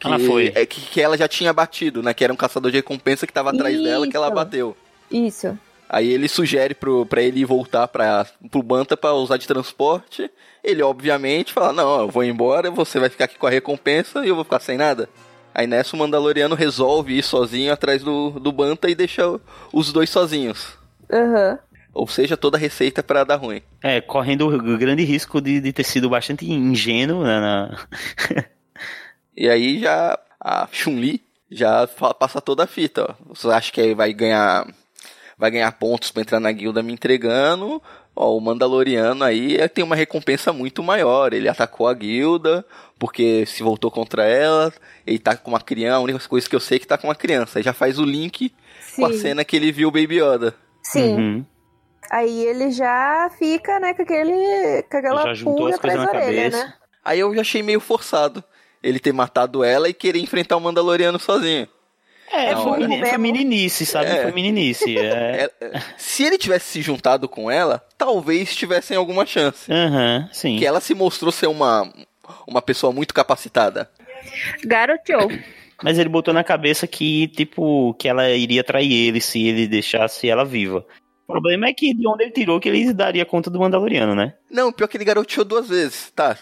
Que, 0.00 0.08
Ela 0.08 0.18
foi. 0.18 0.50
É, 0.56 0.66
que, 0.66 0.80
que 0.80 1.00
ela 1.00 1.16
já 1.16 1.28
tinha 1.28 1.52
batido, 1.52 2.02
né? 2.02 2.12
Que 2.12 2.24
era 2.24 2.32
um 2.32 2.36
caçador 2.36 2.72
de 2.72 2.78
recompensa 2.78 3.28
que 3.28 3.32
tava 3.32 3.50
atrás 3.50 3.80
dela 3.80 4.08
que 4.08 4.16
ela 4.16 4.26
Isso. 4.26 4.34
bateu. 4.34 4.76
Isso. 5.08 5.58
Aí 5.88 6.08
ele 6.12 6.28
sugere 6.28 6.74
pro, 6.74 7.06
pra 7.06 7.22
ele 7.22 7.44
voltar 7.44 7.86
pra, 7.88 8.26
pro 8.50 8.62
Banta 8.62 8.96
pra 8.96 9.12
usar 9.14 9.36
de 9.36 9.46
transporte. 9.46 10.30
Ele, 10.64 10.82
obviamente, 10.82 11.52
fala: 11.52 11.72
Não, 11.72 12.00
eu 12.00 12.08
vou 12.08 12.24
embora, 12.24 12.70
você 12.70 12.98
vai 12.98 13.08
ficar 13.08 13.26
aqui 13.26 13.38
com 13.38 13.46
a 13.46 13.50
recompensa 13.50 14.24
e 14.24 14.28
eu 14.28 14.34
vou 14.34 14.44
ficar 14.44 14.60
sem 14.60 14.76
nada. 14.76 15.08
Aí 15.54 15.66
nessa 15.66 15.96
o 15.96 15.98
Mandaloriano 15.98 16.54
resolve 16.54 17.16
ir 17.16 17.22
sozinho 17.22 17.72
atrás 17.72 18.02
do, 18.02 18.30
do 18.30 18.52
Banta 18.52 18.90
e 18.90 18.94
deixa 18.94 19.22
os 19.72 19.92
dois 19.92 20.10
sozinhos. 20.10 20.76
Aham. 21.10 21.58
Ou 21.94 22.06
seja, 22.06 22.36
toda 22.36 22.58
a 22.58 22.60
receita 22.60 23.02
pra 23.02 23.24
dar 23.24 23.36
ruim. 23.36 23.62
É, 23.82 24.02
correndo 24.02 24.48
o 24.48 24.76
grande 24.76 25.02
risco 25.02 25.40
de, 25.40 25.60
de 25.60 25.72
ter 25.72 25.84
sido 25.84 26.10
bastante 26.10 26.44
ingênuo 26.50 27.24
né, 27.24 27.40
na- 27.40 27.86
E 29.34 29.48
aí 29.48 29.80
já 29.80 30.18
a 30.38 30.68
Chun-Li 30.70 31.22
já 31.50 31.86
passa 32.18 32.40
toda 32.40 32.64
a 32.64 32.66
fita. 32.66 33.02
Ó. 33.08 33.34
Você 33.34 33.48
acha 33.48 33.72
que 33.72 33.80
aí 33.80 33.94
vai 33.94 34.12
ganhar 34.12 34.66
vai 35.38 35.50
ganhar 35.50 35.70
pontos 35.72 36.10
pra 36.10 36.22
entrar 36.22 36.40
na 36.40 36.50
guilda 36.52 36.82
me 36.82 36.92
entregando? 36.92 37.82
Ó, 38.14 38.36
o 38.36 38.40
Mandaloriano 38.40 39.22
aí 39.22 39.56
tem 39.68 39.84
uma 39.84 39.94
recompensa 39.94 40.52
muito 40.52 40.82
maior. 40.82 41.32
Ele 41.34 41.48
atacou 41.48 41.86
a 41.86 41.94
guilda 41.94 42.64
porque 42.98 43.44
se 43.46 43.62
voltou 43.62 43.90
contra 43.90 44.24
ela. 44.24 44.72
Ele 45.06 45.18
tá 45.18 45.36
com 45.36 45.50
uma 45.50 45.60
criança. 45.60 45.96
A 45.96 46.00
única 46.00 46.18
coisa 46.28 46.48
que 46.48 46.56
eu 46.56 46.60
sei 46.60 46.76
é 46.76 46.78
que 46.80 46.86
tá 46.86 46.96
com 46.96 47.08
uma 47.08 47.14
criança. 47.14 47.58
Aí 47.58 47.62
já 47.62 47.74
faz 47.74 47.98
o 47.98 48.04
link 48.04 48.52
com 48.96 49.04
a 49.04 49.12
Sim. 49.12 49.18
cena 49.18 49.44
que 49.44 49.54
ele 49.56 49.70
viu 49.70 49.88
o 49.88 49.92
Baby 49.92 50.20
Yoda. 50.22 50.54
Sim. 50.82 51.14
Uhum. 51.16 51.44
Aí 52.10 52.44
ele 52.46 52.70
já 52.70 53.28
fica, 53.38 53.78
né, 53.80 53.92
com 53.92 54.02
aquele. 54.02 54.82
com 54.90 54.96
aquela 54.96 55.22
Já 55.24 55.34
juntou 55.34 55.56
pulga 55.56 55.74
as 55.74 55.80
coisas 55.80 56.00
atrás 56.00 56.14
na 56.14 56.20
da 56.20 56.26
orelha, 56.26 56.50
cabeça. 56.50 56.64
né? 56.66 56.74
Aí 57.04 57.20
eu 57.20 57.34
já 57.34 57.40
achei 57.42 57.62
meio 57.62 57.80
forçado 57.80 58.42
ele 58.82 59.00
ter 59.00 59.12
matado 59.12 59.64
ela 59.64 59.88
e 59.88 59.92
querer 59.92 60.20
enfrentar 60.20 60.56
o 60.56 60.60
Mandaloriano 60.60 61.18
sozinho. 61.18 61.68
É, 62.32 62.52
Na 62.52 62.60
foi, 62.60 62.70
hora. 62.72 62.88
meni- 62.88 63.06
foi 63.06 63.18
meninice, 63.18 63.86
sabe? 63.86 64.10
É. 64.10 64.22
Foi 64.22 64.32
meninice. 64.32 64.94
É. 64.98 65.48
É, 65.60 65.64
é, 65.66 65.82
se 65.96 66.24
ele 66.24 66.36
tivesse 66.38 66.66
se 66.72 66.82
juntado 66.82 67.28
com 67.28 67.50
ela, 67.50 67.84
talvez 67.96 68.54
tivessem 68.54 68.96
alguma 68.96 69.24
chance. 69.26 69.70
Aham, 69.72 70.28
sim. 70.32 70.58
Que 70.58 70.66
ela 70.66 70.80
se 70.80 70.94
mostrou 70.94 71.30
ser 71.30 71.46
uma, 71.46 71.90
uma 72.46 72.60
pessoa 72.62 72.92
muito 72.92 73.14
capacitada. 73.14 73.88
Garoteou. 74.64 75.28
Mas 75.82 75.98
ele 75.98 76.08
botou 76.08 76.32
na 76.32 76.42
cabeça 76.42 76.86
que, 76.86 77.28
tipo, 77.28 77.92
que 77.98 78.08
ela 78.08 78.30
iria 78.30 78.64
trair 78.64 78.90
ele 79.08 79.20
se 79.20 79.46
ele 79.46 79.66
deixasse 79.66 80.26
ela 80.28 80.42
viva. 80.44 80.84
O 81.28 81.32
problema 81.32 81.66
é 81.68 81.74
que 81.74 81.92
de 81.94 82.08
onde 82.08 82.22
ele 82.24 82.32
tirou 82.32 82.58
que 82.58 82.68
ele 82.68 82.94
daria 82.94 83.26
conta 83.26 83.50
do 83.50 83.58
Mandaloriano, 83.60 84.14
né? 84.14 84.32
Não, 84.50 84.72
pior 84.72 84.86
que 84.86 84.96
ele 84.96 85.04
garoteou 85.04 85.44
duas 85.44 85.68
vezes. 85.68 86.10
Tá, 86.16 86.38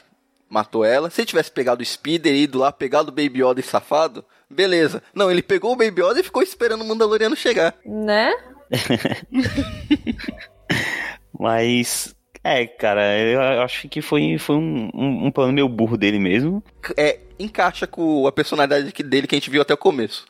matou 0.48 0.84
ela. 0.84 1.10
Se 1.10 1.20
ele 1.20 1.26
tivesse 1.26 1.50
pegado 1.50 1.82
o 1.82 1.84
Speeder, 1.84 2.32
ido 2.34 2.58
lá, 2.60 2.70
pegado 2.70 3.08
o 3.08 3.12
Baby 3.12 3.42
Yoda 3.42 3.58
e 3.58 3.62
safado, 3.64 4.24
beleza. 4.50 5.02
Não, 5.14 5.30
ele 5.30 5.42
pegou 5.42 5.72
o 5.72 5.76
Baby 5.76 6.02
Yoda 6.02 6.20
e 6.20 6.24
ficou 6.24 6.42
esperando 6.42 6.82
o 6.82 6.86
Mandaloriano 6.88 7.36
chegar. 7.36 7.74
Né? 7.84 8.32
Mas, 11.38 12.14
é, 12.42 12.66
cara, 12.66 13.18
eu 13.18 13.40
acho 13.62 13.88
que 13.88 14.00
foi, 14.00 14.38
foi 14.38 14.56
um, 14.56 14.90
um, 14.94 15.26
um 15.26 15.30
plano 15.30 15.52
meio 15.52 15.68
burro 15.68 15.96
dele 15.96 16.18
mesmo. 16.18 16.62
É, 16.96 17.18
encaixa 17.38 17.86
com 17.86 18.26
a 18.26 18.32
personalidade 18.32 18.92
que- 18.92 19.02
dele 19.02 19.26
que 19.26 19.34
a 19.34 19.38
gente 19.38 19.50
viu 19.50 19.62
até 19.62 19.74
o 19.74 19.78
começo. 19.78 20.24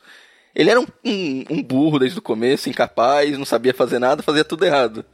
Ele 0.53 0.69
era 0.69 0.79
um, 0.79 0.85
um, 1.03 1.43
um 1.51 1.63
burro 1.63 1.99
desde 1.99 2.17
o 2.17 2.21
começo, 2.21 2.69
incapaz, 2.69 3.37
não 3.37 3.45
sabia 3.45 3.73
fazer 3.73 3.99
nada, 3.99 4.23
fazia 4.23 4.43
tudo 4.43 4.65
errado. 4.65 5.05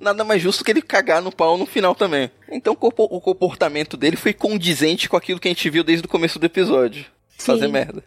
Nada 0.00 0.22
mais 0.24 0.40
justo 0.42 0.64
que 0.64 0.70
ele 0.70 0.82
cagar 0.82 1.22
no 1.22 1.32
pau 1.34 1.56
no 1.58 1.66
final 1.66 1.94
também. 1.94 2.30
Então 2.50 2.72
o 2.72 2.76
corpo- 2.76 3.08
o 3.10 3.20
comportamento 3.20 3.96
dele 3.96 4.16
foi 4.16 4.32
condizente 4.32 5.08
com 5.08 5.16
aquilo 5.16 5.40
que 5.40 5.48
a 5.48 5.50
gente 5.50 5.70
viu 5.70 5.82
desde 5.82 6.04
o 6.06 6.08
começo 6.08 6.38
do 6.38 6.46
episódio. 6.46 7.04
Fazer 7.36 7.66
Sim. 7.66 7.72
merda. 7.72 8.04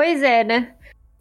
Pois 0.00 0.22
é, 0.22 0.42
né? 0.42 0.72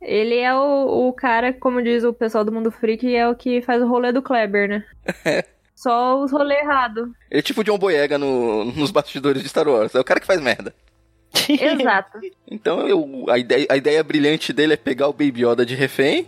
Ele 0.02 0.38
é 0.38 0.56
o, 0.56 1.10
o 1.10 1.12
cara, 1.12 1.52
como 1.52 1.82
diz 1.82 2.06
o 2.06 2.14
pessoal 2.14 2.46
do 2.46 2.52
Mundo 2.52 2.72
Freak, 2.72 3.14
é 3.14 3.28
o 3.28 3.36
que 3.36 3.62
faz 3.62 3.82
o 3.82 3.88
rolê 3.90 4.14
do 4.14 4.22
Kleber, 4.22 4.70
né? 4.70 4.86
Só 5.76 6.24
os 6.24 6.32
rolê 6.32 6.56
errado. 6.62 7.14
Ele 7.30 7.42
é 7.42 7.44
tipo 7.44 7.60
o 7.60 7.64
John 7.66 7.78
Boyega 7.78 8.18
no, 8.18 8.64
nos 8.72 8.90
bastidores 8.90 9.44
de 9.44 9.50
Star 9.50 9.68
Wars. 9.68 9.94
É 9.94 10.00
o 10.00 10.04
cara 10.06 10.22
que 10.22 10.26
faz 10.26 10.40
merda. 10.40 10.74
Exato. 11.50 12.20
Então 12.50 12.88
eu, 12.88 13.26
a, 13.28 13.38
ideia, 13.38 13.68
a 13.70 13.76
ideia 13.76 14.02
brilhante 14.02 14.54
dele 14.54 14.76
é 14.76 14.78
pegar 14.78 15.10
o 15.10 15.14
Baby 15.14 15.46
Yoda 15.46 15.66
de 15.66 15.76
refém, 15.76 16.26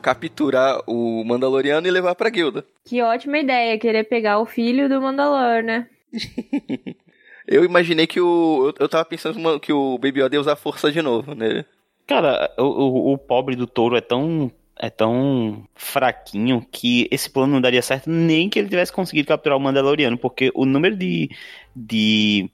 capturar 0.00 0.80
o 0.86 1.24
Mandaloriano 1.24 1.88
e 1.88 1.90
levar 1.90 2.14
pra 2.14 2.30
guilda. 2.30 2.64
Que 2.84 3.02
ótima 3.02 3.38
ideia, 3.38 3.76
querer 3.76 4.04
pegar 4.04 4.38
o 4.38 4.46
filho 4.46 4.88
do 4.88 5.02
Mandalor, 5.02 5.64
né? 5.64 5.88
Eu 7.44 7.64
imaginei 7.64 8.06
que 8.06 8.20
o. 8.20 8.68
Eu, 8.68 8.74
eu 8.84 8.88
tava 8.88 9.06
pensando 9.06 9.58
que 9.58 9.72
o 9.72 9.96
Baby 9.96 10.20
Yoda 10.20 10.36
ia 10.36 10.40
usar 10.40 10.54
força 10.54 10.92
de 10.92 11.00
novo 11.00 11.34
nele. 11.34 11.64
Cara, 12.08 12.50
o, 12.56 12.62
o, 12.62 13.12
o 13.12 13.18
pobre 13.18 13.54
do 13.54 13.66
touro 13.66 13.94
é 13.94 14.00
tão. 14.00 14.50
É 14.80 14.88
tão 14.88 15.64
fraquinho 15.74 16.64
que 16.70 17.08
esse 17.10 17.28
plano 17.28 17.54
não 17.54 17.60
daria 17.60 17.82
certo 17.82 18.08
nem 18.08 18.48
que 18.48 18.60
ele 18.60 18.68
tivesse 18.68 18.92
conseguido 18.92 19.26
capturar 19.26 19.58
o 19.58 19.60
Mandaloriano, 19.60 20.16
porque 20.16 20.52
o 20.54 20.64
número 20.64 20.94
de, 20.94 21.28
de 21.74 22.48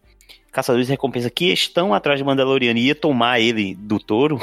caçadores 0.51 0.87
de 0.87 0.93
recompensa 0.95 1.29
que 1.29 1.53
estão 1.53 1.93
atrás 1.93 2.19
do 2.19 2.25
Mandaloriano 2.25 2.79
e 2.79 2.87
ia 2.87 2.95
tomar 2.95 3.41
ele 3.41 3.75
do 3.75 3.99
touro, 3.99 4.41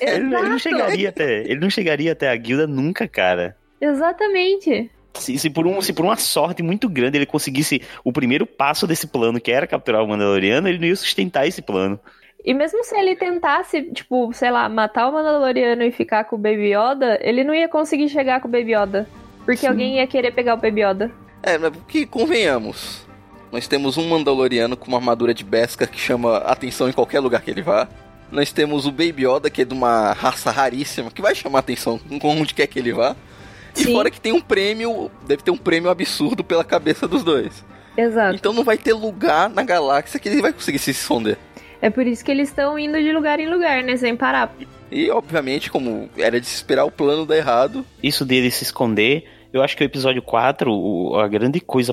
ele, 0.00 0.10
ele 0.34 0.48
não 0.48 0.58
chegaria 0.58 1.08
até, 1.08 1.42
ele 1.42 1.60
não 1.60 1.70
chegaria 1.70 2.10
até 2.10 2.30
a 2.30 2.34
guilda 2.34 2.66
nunca, 2.66 3.06
cara. 3.06 3.56
Exatamente. 3.80 4.90
Se, 5.14 5.38
se 5.38 5.50
por 5.50 5.68
um, 5.68 5.80
se 5.80 5.92
por 5.92 6.04
uma 6.04 6.16
sorte 6.16 6.64
muito 6.64 6.88
grande 6.88 7.16
ele 7.16 7.26
conseguisse 7.26 7.80
o 8.02 8.12
primeiro 8.12 8.44
passo 8.44 8.88
desse 8.88 9.06
plano, 9.06 9.40
que 9.40 9.52
era 9.52 9.68
capturar 9.68 10.02
o 10.02 10.08
Mandaloriano, 10.08 10.66
ele 10.66 10.78
não 10.78 10.88
ia 10.88 10.96
sustentar 10.96 11.46
esse 11.46 11.62
plano. 11.62 12.00
E 12.44 12.52
mesmo 12.52 12.82
se 12.82 12.96
ele 12.96 13.14
tentasse, 13.14 13.82
tipo, 13.92 14.32
sei 14.32 14.50
lá, 14.50 14.68
matar 14.68 15.08
o 15.08 15.12
Mandaloriano 15.12 15.82
e 15.84 15.92
ficar 15.92 16.24
com 16.24 16.34
o 16.36 16.38
Baby 16.38 16.74
Yoda, 16.74 17.18
ele 17.22 17.44
não 17.44 17.54
ia 17.54 17.68
conseguir 17.68 18.08
chegar 18.08 18.40
com 18.40 18.48
o 18.48 18.50
Baby 18.50 18.74
Yoda. 18.74 19.08
Porque 19.44 19.66
alguém 19.66 19.96
ia 19.96 20.06
querer 20.06 20.32
pegar 20.32 20.54
o 20.54 20.56
Baby 20.56 20.82
Yoda. 20.82 21.10
É, 21.42 21.56
mas 21.56 21.72
que 21.86 22.04
convenhamos. 22.04 23.06
Nós 23.50 23.68
temos 23.68 23.96
um 23.96 24.08
Mandaloriano 24.08 24.76
com 24.76 24.88
uma 24.88 24.98
armadura 24.98 25.34
de 25.34 25.44
Beskar 25.44 25.88
que 25.88 26.00
chama 26.00 26.38
atenção 26.38 26.88
em 26.88 26.92
qualquer 26.92 27.20
lugar 27.20 27.42
que 27.42 27.50
ele 27.50 27.62
vá. 27.62 27.86
Nós 28.30 28.50
temos 28.50 28.86
o 28.86 28.90
Baby 28.90 29.26
Yoda, 29.26 29.50
que 29.50 29.62
é 29.62 29.64
de 29.64 29.74
uma 29.74 30.12
raça 30.12 30.50
raríssima, 30.50 31.10
que 31.10 31.20
vai 31.20 31.34
chamar 31.34 31.58
atenção 31.58 32.00
onde 32.24 32.54
quer 32.54 32.66
que 32.66 32.78
ele 32.78 32.92
vá. 32.92 33.14
E 33.76 33.84
Sim. 33.84 33.92
fora 33.92 34.10
que 34.10 34.20
tem 34.20 34.32
um 34.32 34.40
prêmio, 34.40 35.10
deve 35.26 35.42
ter 35.42 35.50
um 35.50 35.56
prêmio 35.56 35.90
absurdo 35.90 36.42
pela 36.42 36.64
cabeça 36.64 37.06
dos 37.06 37.22
dois. 37.22 37.64
Exato. 37.96 38.34
Então 38.34 38.52
não 38.52 38.64
vai 38.64 38.78
ter 38.78 38.94
lugar 38.94 39.50
na 39.50 39.62
galáxia 39.62 40.18
que 40.18 40.28
ele 40.28 40.40
vai 40.40 40.52
conseguir 40.52 40.78
se 40.78 40.90
esconder. 40.90 41.38
É 41.82 41.90
por 41.90 42.06
isso 42.06 42.24
que 42.24 42.30
eles 42.30 42.48
estão 42.48 42.78
indo 42.78 42.96
de 43.02 43.12
lugar 43.12 43.38
em 43.40 43.48
lugar, 43.50 43.82
né? 43.82 43.96
Sem 43.96 44.16
parar. 44.16 44.54
E 44.90 45.10
obviamente, 45.10 45.70
como 45.70 46.08
era 46.16 46.40
de 46.40 46.46
se 46.46 46.54
esperar 46.54 46.84
o 46.84 46.90
plano 46.90 47.26
dar 47.26 47.36
errado, 47.36 47.84
isso 48.02 48.24
dele 48.24 48.50
se 48.50 48.62
esconder, 48.62 49.24
eu 49.52 49.62
acho 49.62 49.76
que 49.76 49.82
o 49.82 49.84
episódio 49.84 50.22
4, 50.22 50.72
o- 50.72 51.16
a 51.16 51.26
grande 51.26 51.60
coisa, 51.60 51.92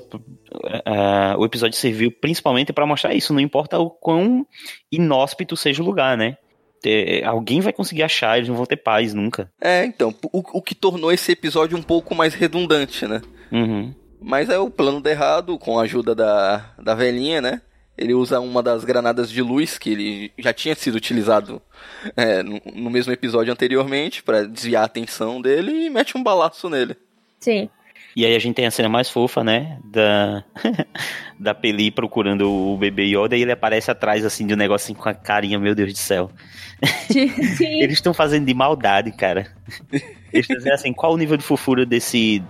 eh, 0.86 1.36
o 1.38 1.44
episódio 1.46 1.76
serviu 1.78 2.12
principalmente 2.12 2.72
pra 2.72 2.86
mostrar 2.86 3.14
isso, 3.16 3.34
não 3.34 3.40
importa 3.42 3.80
o 3.80 3.90
quão 3.90 4.46
inóspito 4.92 5.58
seja 5.58 5.82
o 5.82 5.86
lugar, 5.86 6.18
né? 6.18 6.38
Eh, 6.86 7.24
alguém 7.26 7.60
vai 7.60 7.74
conseguir 7.74 8.04
achar, 8.04 8.38
eles 8.38 8.48
não 8.50 8.56
vão 8.56 8.66
ter 8.66 8.78
paz 8.78 9.14
nunca. 9.14 9.50
É, 9.62 9.84
então, 9.86 10.14
o, 10.32 10.40
o 10.60 10.62
que 10.62 10.76
tornou 10.76 11.12
esse 11.12 11.32
episódio 11.32 11.78
um 11.78 11.82
pouco 11.82 12.14
mais 12.16 12.34
redundante, 12.34 13.06
né? 13.08 13.22
Uhum. 13.52 13.94
Mas 14.22 14.50
é 14.50 14.58
o 14.60 14.70
plano 14.70 15.02
dá 15.02 15.10
errado, 15.12 15.58
com 15.58 15.80
a 15.80 15.84
ajuda 15.84 16.14
da, 16.14 16.74
da 16.82 16.94
velhinha, 16.94 17.42
né? 17.42 17.62
Ele 18.00 18.14
usa 18.14 18.40
uma 18.40 18.64
das 18.64 18.86
granadas 18.86 19.30
de 19.30 19.42
luz 19.42 19.78
que 19.78 19.90
ele 19.90 20.32
já 20.38 20.54
tinha 20.54 20.74
sido 20.74 20.96
utilizado 20.96 21.62
é, 22.16 22.42
no, 22.42 22.62
no 22.74 22.90
mesmo 22.90 23.12
episódio 23.12 23.52
anteriormente 23.52 24.24
pra 24.24 24.44
desviar 24.44 24.84
a 24.84 24.86
atenção 24.86 25.42
dele 25.42 25.86
e 25.86 25.90
mete 25.90 26.18
um 26.18 26.24
balaço 26.24 26.70
nele. 26.70 26.96
Sim. 27.40 27.70
E 28.16 28.26
aí 28.26 28.36
a 28.36 28.40
gente 28.40 28.56
tem 28.56 28.66
a 28.66 28.72
cena 28.72 28.90
mais 28.90 29.10
fofa, 29.10 29.44
né? 29.44 29.80
Da, 29.84 30.44
da 31.40 31.54
Peli 31.54 31.92
procurando 31.92 32.50
o 32.50 32.78
bebê 32.78 33.04
Yoda 33.04 33.36
e 33.36 33.42
ele 33.42 33.52
aparece 33.52 33.92
atrás, 33.92 34.26
assim, 34.26 34.48
de 34.48 34.54
um 34.54 34.58
negocinho 34.58 34.98
com 34.98 35.10
a 35.10 35.14
carinha, 35.14 35.60
meu 35.60 35.76
Deus 35.76 35.94
do 35.94 35.98
céu. 35.98 36.32
Sim. 37.08 37.30
Eles 37.82 37.94
estão 37.94 38.14
fazendo 38.14 38.46
de 38.46 38.54
maldade, 38.54 39.12
cara. 39.12 39.54
Eles 39.92 40.44
estão 40.44 40.58
dizendo 40.58 40.74
assim, 40.74 40.94
qual 40.94 41.14
o 41.14 41.18
nível 41.18 41.38
de 41.38 41.44
fofura 41.44 41.86
desse. 41.86 42.42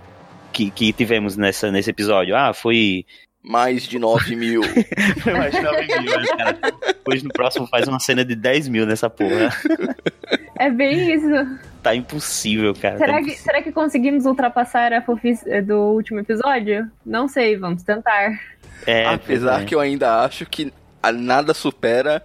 Que, 0.52 0.70
que 0.70 0.92
tivemos 0.92 1.36
nessa, 1.36 1.70
nesse 1.70 1.90
episódio? 1.90 2.36
Ah, 2.36 2.52
foi. 2.52 3.04
Mais 3.42 3.84
de 3.84 3.98
9 3.98 4.36
mil. 4.36 4.62
Foi 5.22 5.32
mais 5.32 5.52
de 5.54 5.60
9 5.62 5.86
mil, 6.00 6.12
mas, 6.14 6.30
cara. 6.30 6.58
Depois 6.86 7.22
no 7.22 7.30
próximo 7.32 7.66
faz 7.66 7.88
uma 7.88 7.98
cena 7.98 8.24
de 8.24 8.34
10 8.34 8.68
mil 8.68 8.84
nessa 8.86 9.08
porra. 9.08 9.50
É 10.58 10.70
bem 10.70 11.12
isso. 11.14 11.58
Tá 11.82 11.94
impossível, 11.94 12.74
cara. 12.74 12.98
tá 12.98 13.06
Será 13.06 13.12
que, 13.14 13.20
impossível. 13.22 13.44
será 13.44 13.62
que 13.62 13.72
conseguimos 13.72 14.26
ultrapassar 14.26 14.92
a 14.92 15.00
fofice 15.00 15.62
do 15.62 15.74
último 15.94 16.20
episódio? 16.20 16.90
Não 17.04 17.26
sei, 17.28 17.56
vamos 17.56 17.82
tentar. 17.82 18.38
É, 18.86 19.06
Apesar 19.06 19.62
é. 19.62 19.64
que 19.64 19.74
eu 19.74 19.80
ainda 19.80 20.22
acho 20.22 20.44
que 20.44 20.70
a- 21.02 21.10
nada 21.12 21.54
supera 21.54 22.22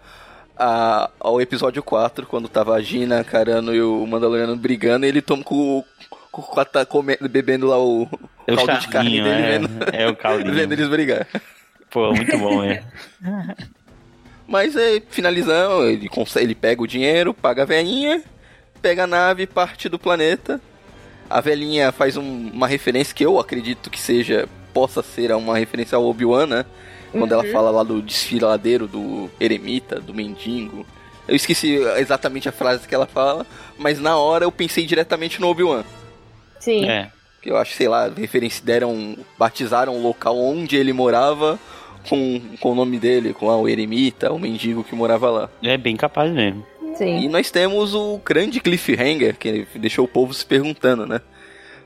a- 0.58 1.10
ao 1.20 1.40
episódio 1.42 1.82
4, 1.82 2.26
quando 2.28 2.50
tava 2.50 2.76
a 2.76 2.82
Gina, 2.82 3.24
Carano 3.24 3.74
e 3.74 3.82
o 3.82 4.06
Mandaloriano 4.06 4.56
brigando, 4.58 5.06
e 5.06 5.10
ele 5.10 5.22
toma 5.22 5.44
com, 5.44 5.82
com, 6.30 6.42
com 6.42 6.66
tá 6.66 6.86
comendo, 6.86 7.28
bebendo 7.30 7.68
lá 7.68 7.80
o, 7.80 8.08
É 8.48 8.54
o 8.54 8.56
caldo 8.58 8.80
de 8.80 8.88
carne 8.90 9.18
chardinho, 9.18 9.24
dele, 9.24 9.42
é, 9.42 9.60
vendo, 9.60 9.96
é 9.96 10.08
o 10.08 10.16
caldinho. 10.16 10.54
vendo 10.56 10.72
eles 10.74 10.88
brigar. 10.88 11.28
Pô, 11.90 12.12
muito 12.14 12.38
bom, 12.38 12.64
é. 12.64 12.84
Mas 14.48 14.76
aí, 14.78 15.02
finalizando, 15.10 15.86
ele, 15.86 16.08
consegue, 16.08 16.46
ele 16.46 16.56
pega 16.56 16.82
o 16.82 16.88
dinheiro, 16.88 17.34
paga 17.34 17.64
a 17.64 17.66
velhinha, 17.66 18.22
pega 18.82 19.04
a 19.06 19.08
nave 19.08 19.44
e 19.44 19.48
parte 19.48 19.90
do 19.90 19.98
planeta. 19.98 20.62
A 21.28 21.42
velhinha 21.42 21.92
faz 21.92 22.16
um- 22.16 22.50
uma 22.54 22.68
referência 22.68 23.16
que 23.16 23.26
eu 23.26 23.40
acredito 23.40 23.90
que 23.90 24.00
seja, 24.00 24.48
possa 24.74 25.02
ser 25.02 25.32
uma 25.34 25.58
referência 25.58 25.96
ao 25.96 26.06
Obi-Wan, 26.06 26.46
né? 26.46 26.66
Quando 27.12 27.32
ela 27.32 27.44
Uhum. 27.44 27.52
fala 27.52 27.72
lá 27.72 27.82
do 27.82 28.02
desfiladeiro 28.02 28.88
do 28.88 29.32
eremita, 29.40 30.00
do 30.00 30.14
mendigo. 30.14 30.86
Eu 31.28 31.36
esqueci 31.36 31.78
exatamente 31.98 32.48
a 32.48 32.52
frase 32.52 32.88
que 32.88 32.94
ela 32.94 33.08
fala, 33.08 33.48
mas 33.80 34.00
na 34.00 34.16
hora 34.18 34.44
eu 34.46 34.52
pensei 34.52 34.86
diretamente 34.86 35.42
no 35.42 35.48
Obi-Wan. 35.48 35.84
Sim. 36.60 36.86
É. 36.88 37.10
Que 37.46 37.52
eu 37.52 37.58
acho, 37.58 37.76
sei 37.76 37.88
lá, 37.88 38.08
referência 38.10 38.66
deram, 38.66 39.16
batizaram 39.38 39.96
o 39.96 40.02
local 40.02 40.36
onde 40.36 40.76
ele 40.76 40.92
morava 40.92 41.60
com, 42.10 42.42
com 42.60 42.72
o 42.72 42.76
nome 42.76 42.98
dele, 42.98 43.36
com 43.36 43.52
ah, 43.52 43.56
o 43.56 43.70
eremita, 43.70 44.34
o 44.34 44.40
mendigo 44.40 44.84
que 44.84 44.96
morava 44.96 45.30
lá. 45.30 45.50
É 45.62 45.78
bem 45.78 45.96
capaz 45.96 46.32
mesmo. 46.32 46.66
Sim. 46.96 47.20
E 47.20 47.28
nós 47.28 47.52
temos 47.52 47.94
o 47.94 48.18
grande 48.26 48.60
cliffhanger 48.60 49.38
que 49.38 49.68
deixou 49.76 50.06
o 50.06 50.08
povo 50.08 50.34
se 50.34 50.44
perguntando, 50.44 51.06
né? 51.06 51.22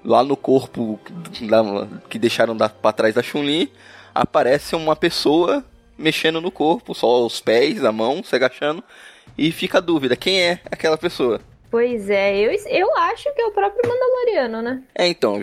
Lá 0.02 0.24
no 0.24 0.38
corpo 0.38 0.98
da- 1.42 1.88
que 2.10 2.18
deixaram 2.18 2.56
da, 2.56 2.70
pra 2.70 2.94
trás 2.94 3.14
da 3.14 3.22
Chun-Li, 3.22 3.70
aparece 4.16 4.78
uma 4.78 4.96
pessoa 4.96 5.62
mexendo 5.98 6.40
no 6.40 6.52
corpo, 6.52 6.96
só 6.96 7.26
os 7.26 7.42
pés, 7.42 7.84
a 7.84 7.92
mão, 7.92 8.24
se 8.24 8.34
agachando, 8.34 8.82
e 9.38 9.52
fica 9.52 9.80
a 9.80 9.82
dúvida, 9.82 10.16
quem 10.16 10.40
é 10.40 10.62
aquela 10.72 10.98
pessoa? 10.98 11.42
Pois 11.72 12.10
é, 12.10 12.36
eu, 12.36 12.52
eu 12.68 12.98
acho 12.98 13.32
que 13.36 13.42
é 13.42 13.46
o 13.46 13.52
próprio 13.52 13.88
Mandaloriano, 13.88 14.62
né? 14.62 14.82
É, 14.96 15.08
então. 15.08 15.40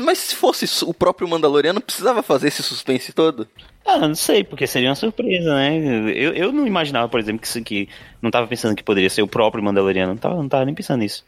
Mas 0.00 0.18
se 0.18 0.36
fosse 0.36 0.66
o 0.84 0.92
próprio 0.92 1.26
Mandaloriano, 1.26 1.80
precisava 1.80 2.22
fazer 2.22 2.48
esse 2.48 2.62
suspense 2.62 3.12
todo? 3.14 3.48
Ah, 3.86 4.06
não 4.06 4.14
sei, 4.14 4.44
porque 4.44 4.66
seria 4.66 4.90
uma 4.90 4.94
surpresa, 4.94 5.54
né? 5.54 5.78
Eu, 6.14 6.34
eu 6.34 6.52
não 6.52 6.66
imaginava, 6.66 7.08
por 7.08 7.18
exemplo, 7.18 7.40
que, 7.40 7.62
que 7.62 7.88
não 8.20 8.30
tava 8.30 8.46
pensando 8.46 8.76
que 8.76 8.82
poderia 8.82 9.08
ser 9.08 9.22
o 9.22 9.28
próprio 9.28 9.64
Mandaloriano. 9.64 10.12
Não 10.12 10.18
tava, 10.18 10.36
não 10.36 10.48
tava 10.48 10.66
nem 10.66 10.74
pensando 10.74 11.00
nisso. 11.00 11.24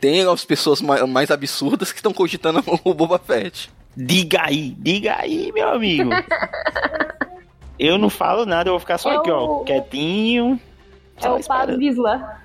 Tem 0.00 0.26
as 0.26 0.44
pessoas 0.46 0.80
mais, 0.80 1.06
mais 1.06 1.30
absurdas 1.30 1.92
que 1.92 1.98
estão 1.98 2.12
cogitando 2.14 2.64
o 2.82 2.94
Boba 2.94 3.18
Fett. 3.18 3.70
Diga 3.94 4.46
aí, 4.46 4.74
diga 4.78 5.16
aí, 5.18 5.52
meu 5.52 5.68
amigo. 5.68 6.08
eu 7.78 7.98
não 7.98 8.08
falo 8.08 8.46
nada, 8.46 8.70
eu 8.70 8.72
vou 8.72 8.80
ficar 8.80 8.96
só 8.96 9.12
é 9.12 9.16
aqui, 9.16 9.30
o... 9.30 9.34
ó, 9.34 9.64
quietinho. 9.64 10.58
É 11.22 11.28
o 11.28 11.44
Paz 11.44 11.76
Bisla. 11.76 12.41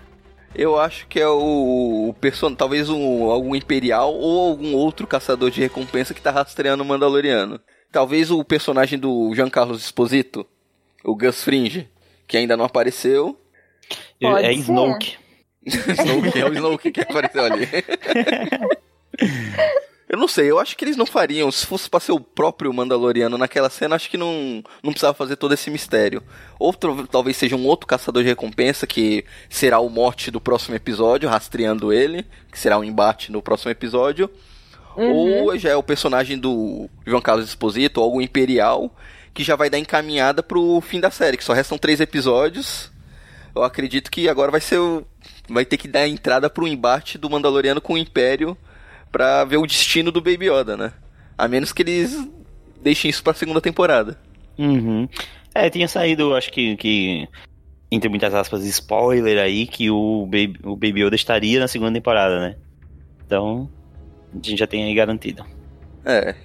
Eu 0.58 0.80
acho 0.80 1.06
que 1.08 1.20
é 1.20 1.28
o, 1.28 2.10
o 2.10 2.16
person... 2.20 2.56
talvez 2.56 2.90
um, 2.90 3.30
algum 3.30 3.56
imperial 3.56 4.14
ou 4.14 4.50
algum 4.50 4.74
outro 4.74 5.06
caçador 5.06 5.52
de 5.52 5.62
recompensa 5.62 6.14
que 6.14 6.22
tá 6.22 6.32
rastreando 6.32 6.82
o 6.82 6.86
Mandaloriano. 6.86 7.60
Talvez 7.92 8.32
o 8.32 8.44
personagem 8.44 8.98
do 8.98 9.34
Giancarlo 9.36 9.76
Esposito, 9.76 10.46
o 11.04 11.16
Gus 11.16 11.44
Fringe, 11.44 11.88
que 12.28 12.36
ainda 12.36 12.58
não 12.58 12.66
apareceu. 12.66 13.40
Pode 14.20 14.46
é 14.46 14.54
ser. 14.54 14.60
Snoke. 14.60 15.18
Snoke, 15.66 16.40
é 16.40 16.46
o 16.46 16.54
Snoke 16.54 16.92
que 16.92 17.02
apareceu 17.02 17.44
ali. 17.44 17.68
Eu 20.10 20.18
não 20.18 20.28
sei, 20.28 20.50
eu 20.50 20.58
acho 20.58 20.78
que 20.78 20.86
eles 20.86 20.96
não 20.96 21.06
fariam. 21.06 21.52
Se 21.52 21.66
fosse 21.66 21.90
pra 21.90 22.00
ser 22.00 22.14
o 22.14 22.20
próprio 22.20 22.74
Mandaloriano 22.74 23.38
naquela 23.38 23.70
cena, 23.70 23.96
acho 23.96 24.10
que 24.10 24.16
não, 24.16 24.64
não 24.82 24.94
precisava 24.94 25.14
fazer 25.14 25.36
todo 25.36 25.54
esse 25.54 25.70
mistério. 25.70 26.24
Outro, 26.58 27.06
talvez 27.08 27.36
seja 27.36 27.58
um 27.58 27.66
outro 27.66 27.86
caçador 27.86 28.24
de 28.24 28.30
recompensa, 28.30 28.88
que 28.88 29.26
será 29.50 29.80
o 29.80 29.90
mote 29.90 30.32
do 30.32 30.40
próximo 30.40 30.76
episódio, 30.76 31.28
rastreando 31.28 31.92
ele, 31.92 32.26
que 32.50 32.58
será 32.58 32.78
o 32.78 32.82
um 32.82 32.84
embate 32.86 33.34
no 33.34 33.42
próximo 33.42 33.70
episódio. 33.70 34.30
Uhum. 34.96 35.12
Ou 35.12 35.58
já 35.58 35.72
é 35.72 35.76
o 35.76 35.84
personagem 35.84 36.40
do 36.40 36.90
João 37.06 37.22
Carlos 37.22 37.50
Esposito, 37.50 38.00
ou 38.00 38.06
algo 38.06 38.22
imperial, 38.22 38.96
que 39.34 39.44
já 39.44 39.58
vai 39.58 39.70
dar 39.70 39.78
encaminhada 39.78 40.42
pro 40.42 40.80
fim 40.80 41.02
da 41.02 41.12
série, 41.12 41.36
que 41.36 41.44
só 41.44 41.52
restam 41.52 41.78
três 41.78 42.00
episódios. 42.00 42.90
Eu 43.54 43.62
acredito 43.62 44.10
que 44.10 44.30
agora 44.30 44.52
vai 44.52 44.62
ser 44.62 44.78
o. 44.78 45.06
Vai 45.50 45.66
ter 45.66 45.78
que 45.78 45.88
dar 45.88 46.08
entrada 46.08 46.50
pro 46.50 46.68
embate 46.68 47.18
do 47.18 47.30
Mandaloriano 47.30 47.82
com 47.82 47.94
o 47.94 47.98
Império 47.98 48.58
para 49.12 49.44
ver 49.46 49.58
o 49.58 49.66
destino 49.66 50.12
do 50.12 50.22
Baby 50.22 50.50
Yoda, 50.50 50.78
né? 50.78 50.94
A 51.38 51.48
menos 51.48 51.72
que 51.72 51.82
eles 51.82 52.28
deixem 52.82 53.10
isso 53.10 53.24
pra 53.24 53.34
segunda 53.34 53.62
temporada. 53.62 54.20
Uhum. 54.58 55.08
É, 55.54 55.70
tinha 55.70 55.88
saído, 55.88 56.36
acho 56.36 56.52
que, 56.52 56.76
que 56.78 57.28
entre 57.92 58.10
muitas 58.10 58.34
aspas, 58.34 58.66
spoiler 58.66 59.40
aí, 59.40 59.66
que 59.66 59.90
o 59.90 60.26
Baby, 60.26 60.60
o 60.64 60.76
Baby 60.76 61.04
Yoda 61.04 61.16
estaria 61.16 61.60
na 61.60 61.68
segunda 61.68 61.94
temporada, 61.94 62.40
né? 62.40 62.56
Então, 63.26 63.70
a 64.34 64.36
gente 64.36 64.58
já 64.58 64.68
tem 64.68 64.84
aí 64.84 64.94
garantido. 64.94 65.46
É. 66.06 66.36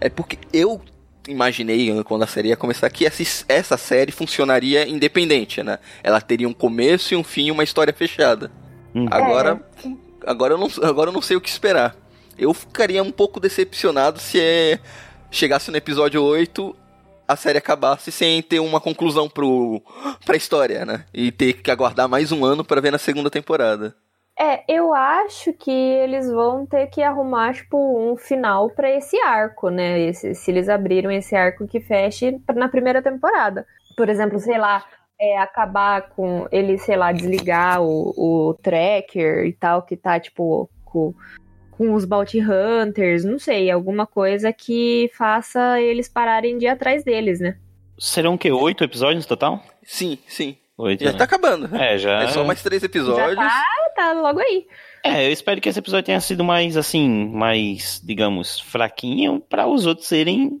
É 0.00 0.08
porque 0.08 0.38
eu 0.52 0.80
imaginei 1.28 2.02
quando 2.04 2.22
a 2.22 2.26
série 2.26 2.48
ia 2.48 2.56
começar 2.56 2.88
que 2.90 3.06
essa, 3.06 3.22
essa 3.48 3.76
série 3.76 4.12
funcionaria 4.12 4.88
independente, 4.88 5.62
né? 5.62 5.78
Ela 6.02 6.20
teria 6.20 6.48
um 6.48 6.52
começo 6.52 7.14
e 7.14 7.16
um 7.16 7.24
fim 7.24 7.46
e 7.46 7.50
uma 7.50 7.64
história 7.64 7.92
fechada. 7.92 8.50
Uhum. 8.94 9.06
Agora, 9.10 9.60
é. 9.84 9.88
Agora 10.26 10.54
eu 10.54 10.58
não, 10.58 10.68
agora 10.82 11.10
eu 11.10 11.14
não 11.14 11.22
sei 11.22 11.36
o 11.36 11.40
que 11.40 11.48
esperar. 11.48 11.96
Eu 12.38 12.52
ficaria 12.52 13.02
um 13.02 13.12
pouco 13.12 13.38
decepcionado 13.38 14.18
se 14.18 14.40
é, 14.40 14.80
chegasse 15.30 15.70
no 15.70 15.76
episódio 15.76 16.22
8, 16.22 16.74
a 17.26 17.36
série 17.36 17.58
acabasse 17.58 18.10
sem 18.10 18.42
ter 18.42 18.60
uma 18.60 18.80
conclusão 18.80 19.28
pro, 19.28 19.82
pra 20.24 20.36
história, 20.36 20.84
né? 20.84 21.04
E 21.12 21.30
ter 21.30 21.54
que 21.54 21.70
aguardar 21.70 22.08
mais 22.08 22.32
um 22.32 22.44
ano 22.44 22.64
para 22.64 22.80
ver 22.80 22.90
na 22.90 22.98
segunda 22.98 23.30
temporada. 23.30 23.94
É, 24.38 24.64
eu 24.68 24.92
acho 24.92 25.52
que 25.52 25.70
eles 25.70 26.28
vão 26.28 26.66
ter 26.66 26.88
que 26.88 27.00
arrumar, 27.02 27.54
tipo, 27.54 27.76
um 27.76 28.16
final 28.16 28.68
para 28.70 28.90
esse 28.90 29.16
arco, 29.20 29.70
né? 29.70 30.00
Esse, 30.00 30.34
se 30.34 30.50
eles 30.50 30.68
abriram 30.68 31.10
esse 31.10 31.36
arco 31.36 31.68
que 31.68 31.80
feche 31.80 32.40
na 32.54 32.68
primeira 32.68 33.00
temporada. 33.00 33.64
Por 33.96 34.08
exemplo, 34.08 34.40
sei 34.40 34.58
lá, 34.58 34.84
é, 35.20 35.38
acabar 35.38 36.02
com 36.10 36.46
ele, 36.50 36.78
sei 36.78 36.96
lá, 36.96 37.12
desligar 37.12 37.82
o, 37.82 38.14
o 38.16 38.54
tracker 38.54 39.46
e 39.46 39.52
tal, 39.52 39.82
que 39.82 39.96
tá, 39.96 40.18
tipo, 40.18 40.68
com, 40.84 41.14
com 41.70 41.94
os 41.94 42.04
Bounty 42.04 42.40
Hunters, 42.40 43.24
não 43.24 43.38
sei, 43.38 43.70
alguma 43.70 44.06
coisa 44.06 44.52
que 44.52 45.10
faça 45.16 45.80
eles 45.80 46.08
pararem 46.08 46.58
de 46.58 46.66
ir 46.66 46.68
atrás 46.68 47.04
deles, 47.04 47.40
né? 47.40 47.56
Serão 47.98 48.34
o 48.34 48.38
quê? 48.38 48.50
Oito 48.50 48.82
episódios 48.82 49.24
no 49.24 49.28
total? 49.28 49.62
Sim, 49.82 50.18
sim. 50.26 50.56
Oito, 50.76 51.04
já 51.04 51.12
né? 51.12 51.18
tá 51.18 51.24
acabando. 51.24 51.74
É, 51.76 51.96
já. 51.96 52.22
É 52.24 52.28
só 52.28 52.42
mais 52.44 52.60
três 52.60 52.82
episódios. 52.82 53.36
Já 53.36 53.48
tá, 53.48 53.64
tá 53.94 54.12
logo 54.12 54.40
aí. 54.40 54.66
É, 55.04 55.26
eu 55.26 55.30
espero 55.30 55.60
que 55.60 55.68
esse 55.68 55.78
episódio 55.78 56.06
tenha 56.06 56.20
sido 56.20 56.42
mais, 56.42 56.76
assim, 56.76 57.28
mais, 57.28 58.00
digamos, 58.02 58.58
fraquinho 58.58 59.40
para 59.40 59.66
os 59.68 59.86
outros 59.86 60.08
serem 60.08 60.60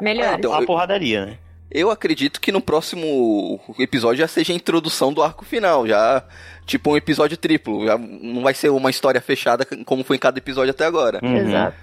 melhores. 0.00 0.38
Então, 0.38 0.52
a 0.52 0.64
porradaria, 0.66 1.26
né? 1.26 1.38
Eu 1.74 1.90
acredito 1.90 2.40
que 2.40 2.52
no 2.52 2.60
próximo 2.60 3.58
episódio 3.80 4.18
já 4.18 4.28
seja 4.28 4.52
a 4.52 4.56
introdução 4.56 5.12
do 5.12 5.20
arco 5.20 5.44
final, 5.44 5.84
já 5.88 6.22
tipo 6.64 6.92
um 6.92 6.96
episódio 6.96 7.36
triplo, 7.36 7.84
já 7.84 7.98
não 7.98 8.42
vai 8.42 8.54
ser 8.54 8.68
uma 8.68 8.90
história 8.90 9.20
fechada 9.20 9.66
como 9.84 10.04
foi 10.04 10.14
em 10.14 10.20
cada 10.20 10.38
episódio 10.38 10.70
até 10.70 10.84
agora. 10.84 11.18
Uhum. 11.20 11.36
Exato. 11.36 11.76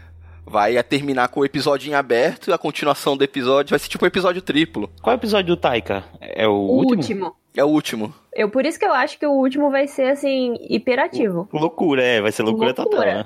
Vai 0.45 0.81
terminar 0.81 1.27
com 1.27 1.41
o 1.41 1.45
episódio 1.45 1.91
em 1.91 1.93
aberto 1.93 2.49
e 2.49 2.53
a 2.53 2.57
continuação 2.57 3.17
do 3.17 3.23
episódio 3.25 3.71
vai 3.71 3.79
ser 3.79 3.89
tipo 3.89 4.05
um 4.05 4.07
episódio 4.07 4.41
triplo. 4.41 4.89
Qual 5.01 5.13
é 5.13 5.17
o 5.17 5.19
episódio 5.19 5.55
do 5.55 5.59
Taika? 5.59 6.05
É 6.21 6.47
o, 6.47 6.51
o 6.51 6.77
último? 6.77 6.95
último? 6.95 7.35
É 7.53 7.65
o 7.65 7.67
último. 7.67 8.15
Eu 8.33 8.49
por 8.49 8.65
isso 8.65 8.79
que 8.79 8.85
eu 8.85 8.93
acho 8.93 9.19
que 9.19 9.27
o 9.27 9.31
último 9.31 9.69
vai 9.69 9.87
ser 9.87 10.09
assim 10.09 10.55
hiperativo. 10.69 11.49
Loucura, 11.51 12.01
é, 12.01 12.21
vai 12.21 12.31
ser 12.31 12.43
loucura, 12.43 12.73
loucura. 12.77 12.89
total, 12.89 13.05
né? 13.05 13.25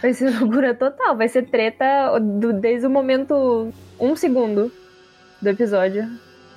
Vai 0.00 0.14
ser 0.14 0.30
loucura 0.38 0.74
total, 0.74 1.16
vai 1.16 1.26
ser 1.26 1.50
treta 1.50 2.20
do, 2.20 2.52
desde 2.52 2.86
o 2.86 2.90
momento 2.90 3.68
um 3.98 4.14
segundo 4.14 4.70
do 5.44 5.50
episódio. 5.50 6.10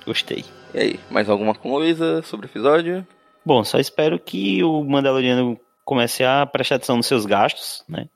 Gostei. 0.04 0.44
E 0.74 0.78
aí, 0.78 1.00
mais 1.10 1.28
alguma 1.28 1.54
coisa 1.54 2.22
sobre 2.22 2.46
o 2.46 2.48
episódio? 2.48 3.06
Bom, 3.44 3.62
só 3.62 3.78
espero 3.78 4.18
que 4.18 4.64
o 4.64 4.82
Mandaloriano 4.82 5.58
comece 5.84 6.24
a 6.24 6.44
prestar 6.46 6.76
atenção 6.76 6.96
nos 6.96 7.06
seus 7.06 7.24
gastos, 7.24 7.84
né? 7.88 8.06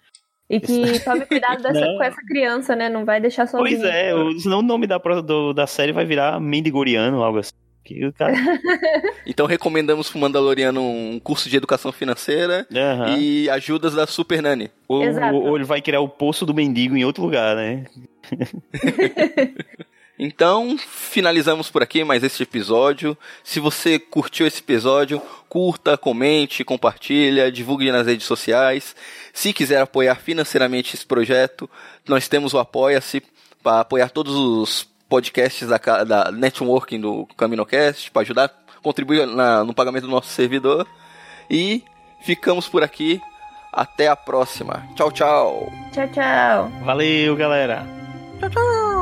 E 0.48 0.60
que 0.60 1.00
tome 1.00 1.24
cuidado 1.26 1.62
dessa, 1.62 1.80
com 1.80 2.02
essa 2.02 2.20
criança, 2.26 2.76
né? 2.76 2.88
Não 2.88 3.04
vai 3.04 3.20
deixar 3.20 3.46
sozinho. 3.46 3.80
Pois 3.80 3.90
é, 3.90 4.14
o, 4.14 4.38
senão 4.38 4.58
o 4.58 4.62
nome 4.62 4.86
da, 4.86 4.98
do, 4.98 5.52
da 5.52 5.66
série 5.66 5.92
vai 5.92 6.04
virar 6.04 6.40
Mendigoriano, 6.40 7.22
algo 7.22 7.38
assim. 7.38 7.52
Que 7.84 8.12
cara... 8.12 8.34
então 9.26 9.44
recomendamos 9.44 10.08
pro 10.08 10.20
Mandaloriano 10.20 10.80
um 10.80 11.18
curso 11.18 11.50
de 11.50 11.56
educação 11.56 11.90
financeira 11.90 12.66
uhum. 12.70 13.18
e 13.18 13.50
ajudas 13.50 13.94
da 13.94 14.06
Super 14.06 14.40
Nani. 14.40 14.70
Ou, 14.86 15.02
ou, 15.34 15.56
ele 15.56 15.64
vai 15.64 15.82
criar 15.82 16.00
o 16.00 16.08
poço 16.08 16.46
do 16.46 16.54
mendigo 16.54 16.96
em 16.96 17.04
outro 17.04 17.24
lugar, 17.24 17.56
né? 17.56 17.84
Então, 20.18 20.76
finalizamos 20.78 21.70
por 21.70 21.82
aqui 21.82 22.04
mais 22.04 22.22
este 22.22 22.42
episódio. 22.42 23.16
Se 23.42 23.58
você 23.58 23.98
curtiu 23.98 24.46
esse 24.46 24.60
episódio, 24.60 25.20
curta, 25.48 25.96
comente, 25.96 26.64
compartilha, 26.64 27.50
divulgue 27.50 27.90
nas 27.90 28.06
redes 28.06 28.26
sociais. 28.26 28.94
Se 29.32 29.52
quiser 29.52 29.80
apoiar 29.80 30.16
financeiramente 30.16 30.94
esse 30.94 31.06
projeto, 31.06 31.68
nós 32.06 32.28
temos 32.28 32.52
o 32.52 32.58
Apoia-se 32.58 33.22
para 33.62 33.80
apoiar 33.80 34.10
todos 34.10 34.34
os 34.34 34.86
podcasts 35.08 35.68
da, 35.68 35.78
da 36.04 36.30
networking 36.30 37.00
do 37.00 37.26
CaminoCast, 37.36 38.10
para 38.10 38.22
ajudar, 38.22 38.50
contribuir 38.82 39.26
na, 39.26 39.64
no 39.64 39.74
pagamento 39.74 40.04
do 40.04 40.10
nosso 40.10 40.28
servidor. 40.28 40.86
E 41.50 41.82
ficamos 42.24 42.68
por 42.68 42.82
aqui. 42.82 43.20
Até 43.72 44.06
a 44.06 44.14
próxima. 44.14 44.86
Tchau, 44.94 45.10
tchau. 45.10 45.72
Tchau, 45.92 46.06
tchau. 46.08 46.70
Valeu, 46.84 47.34
galera. 47.34 47.86
Tchau, 48.38 48.50
tchau. 48.50 49.01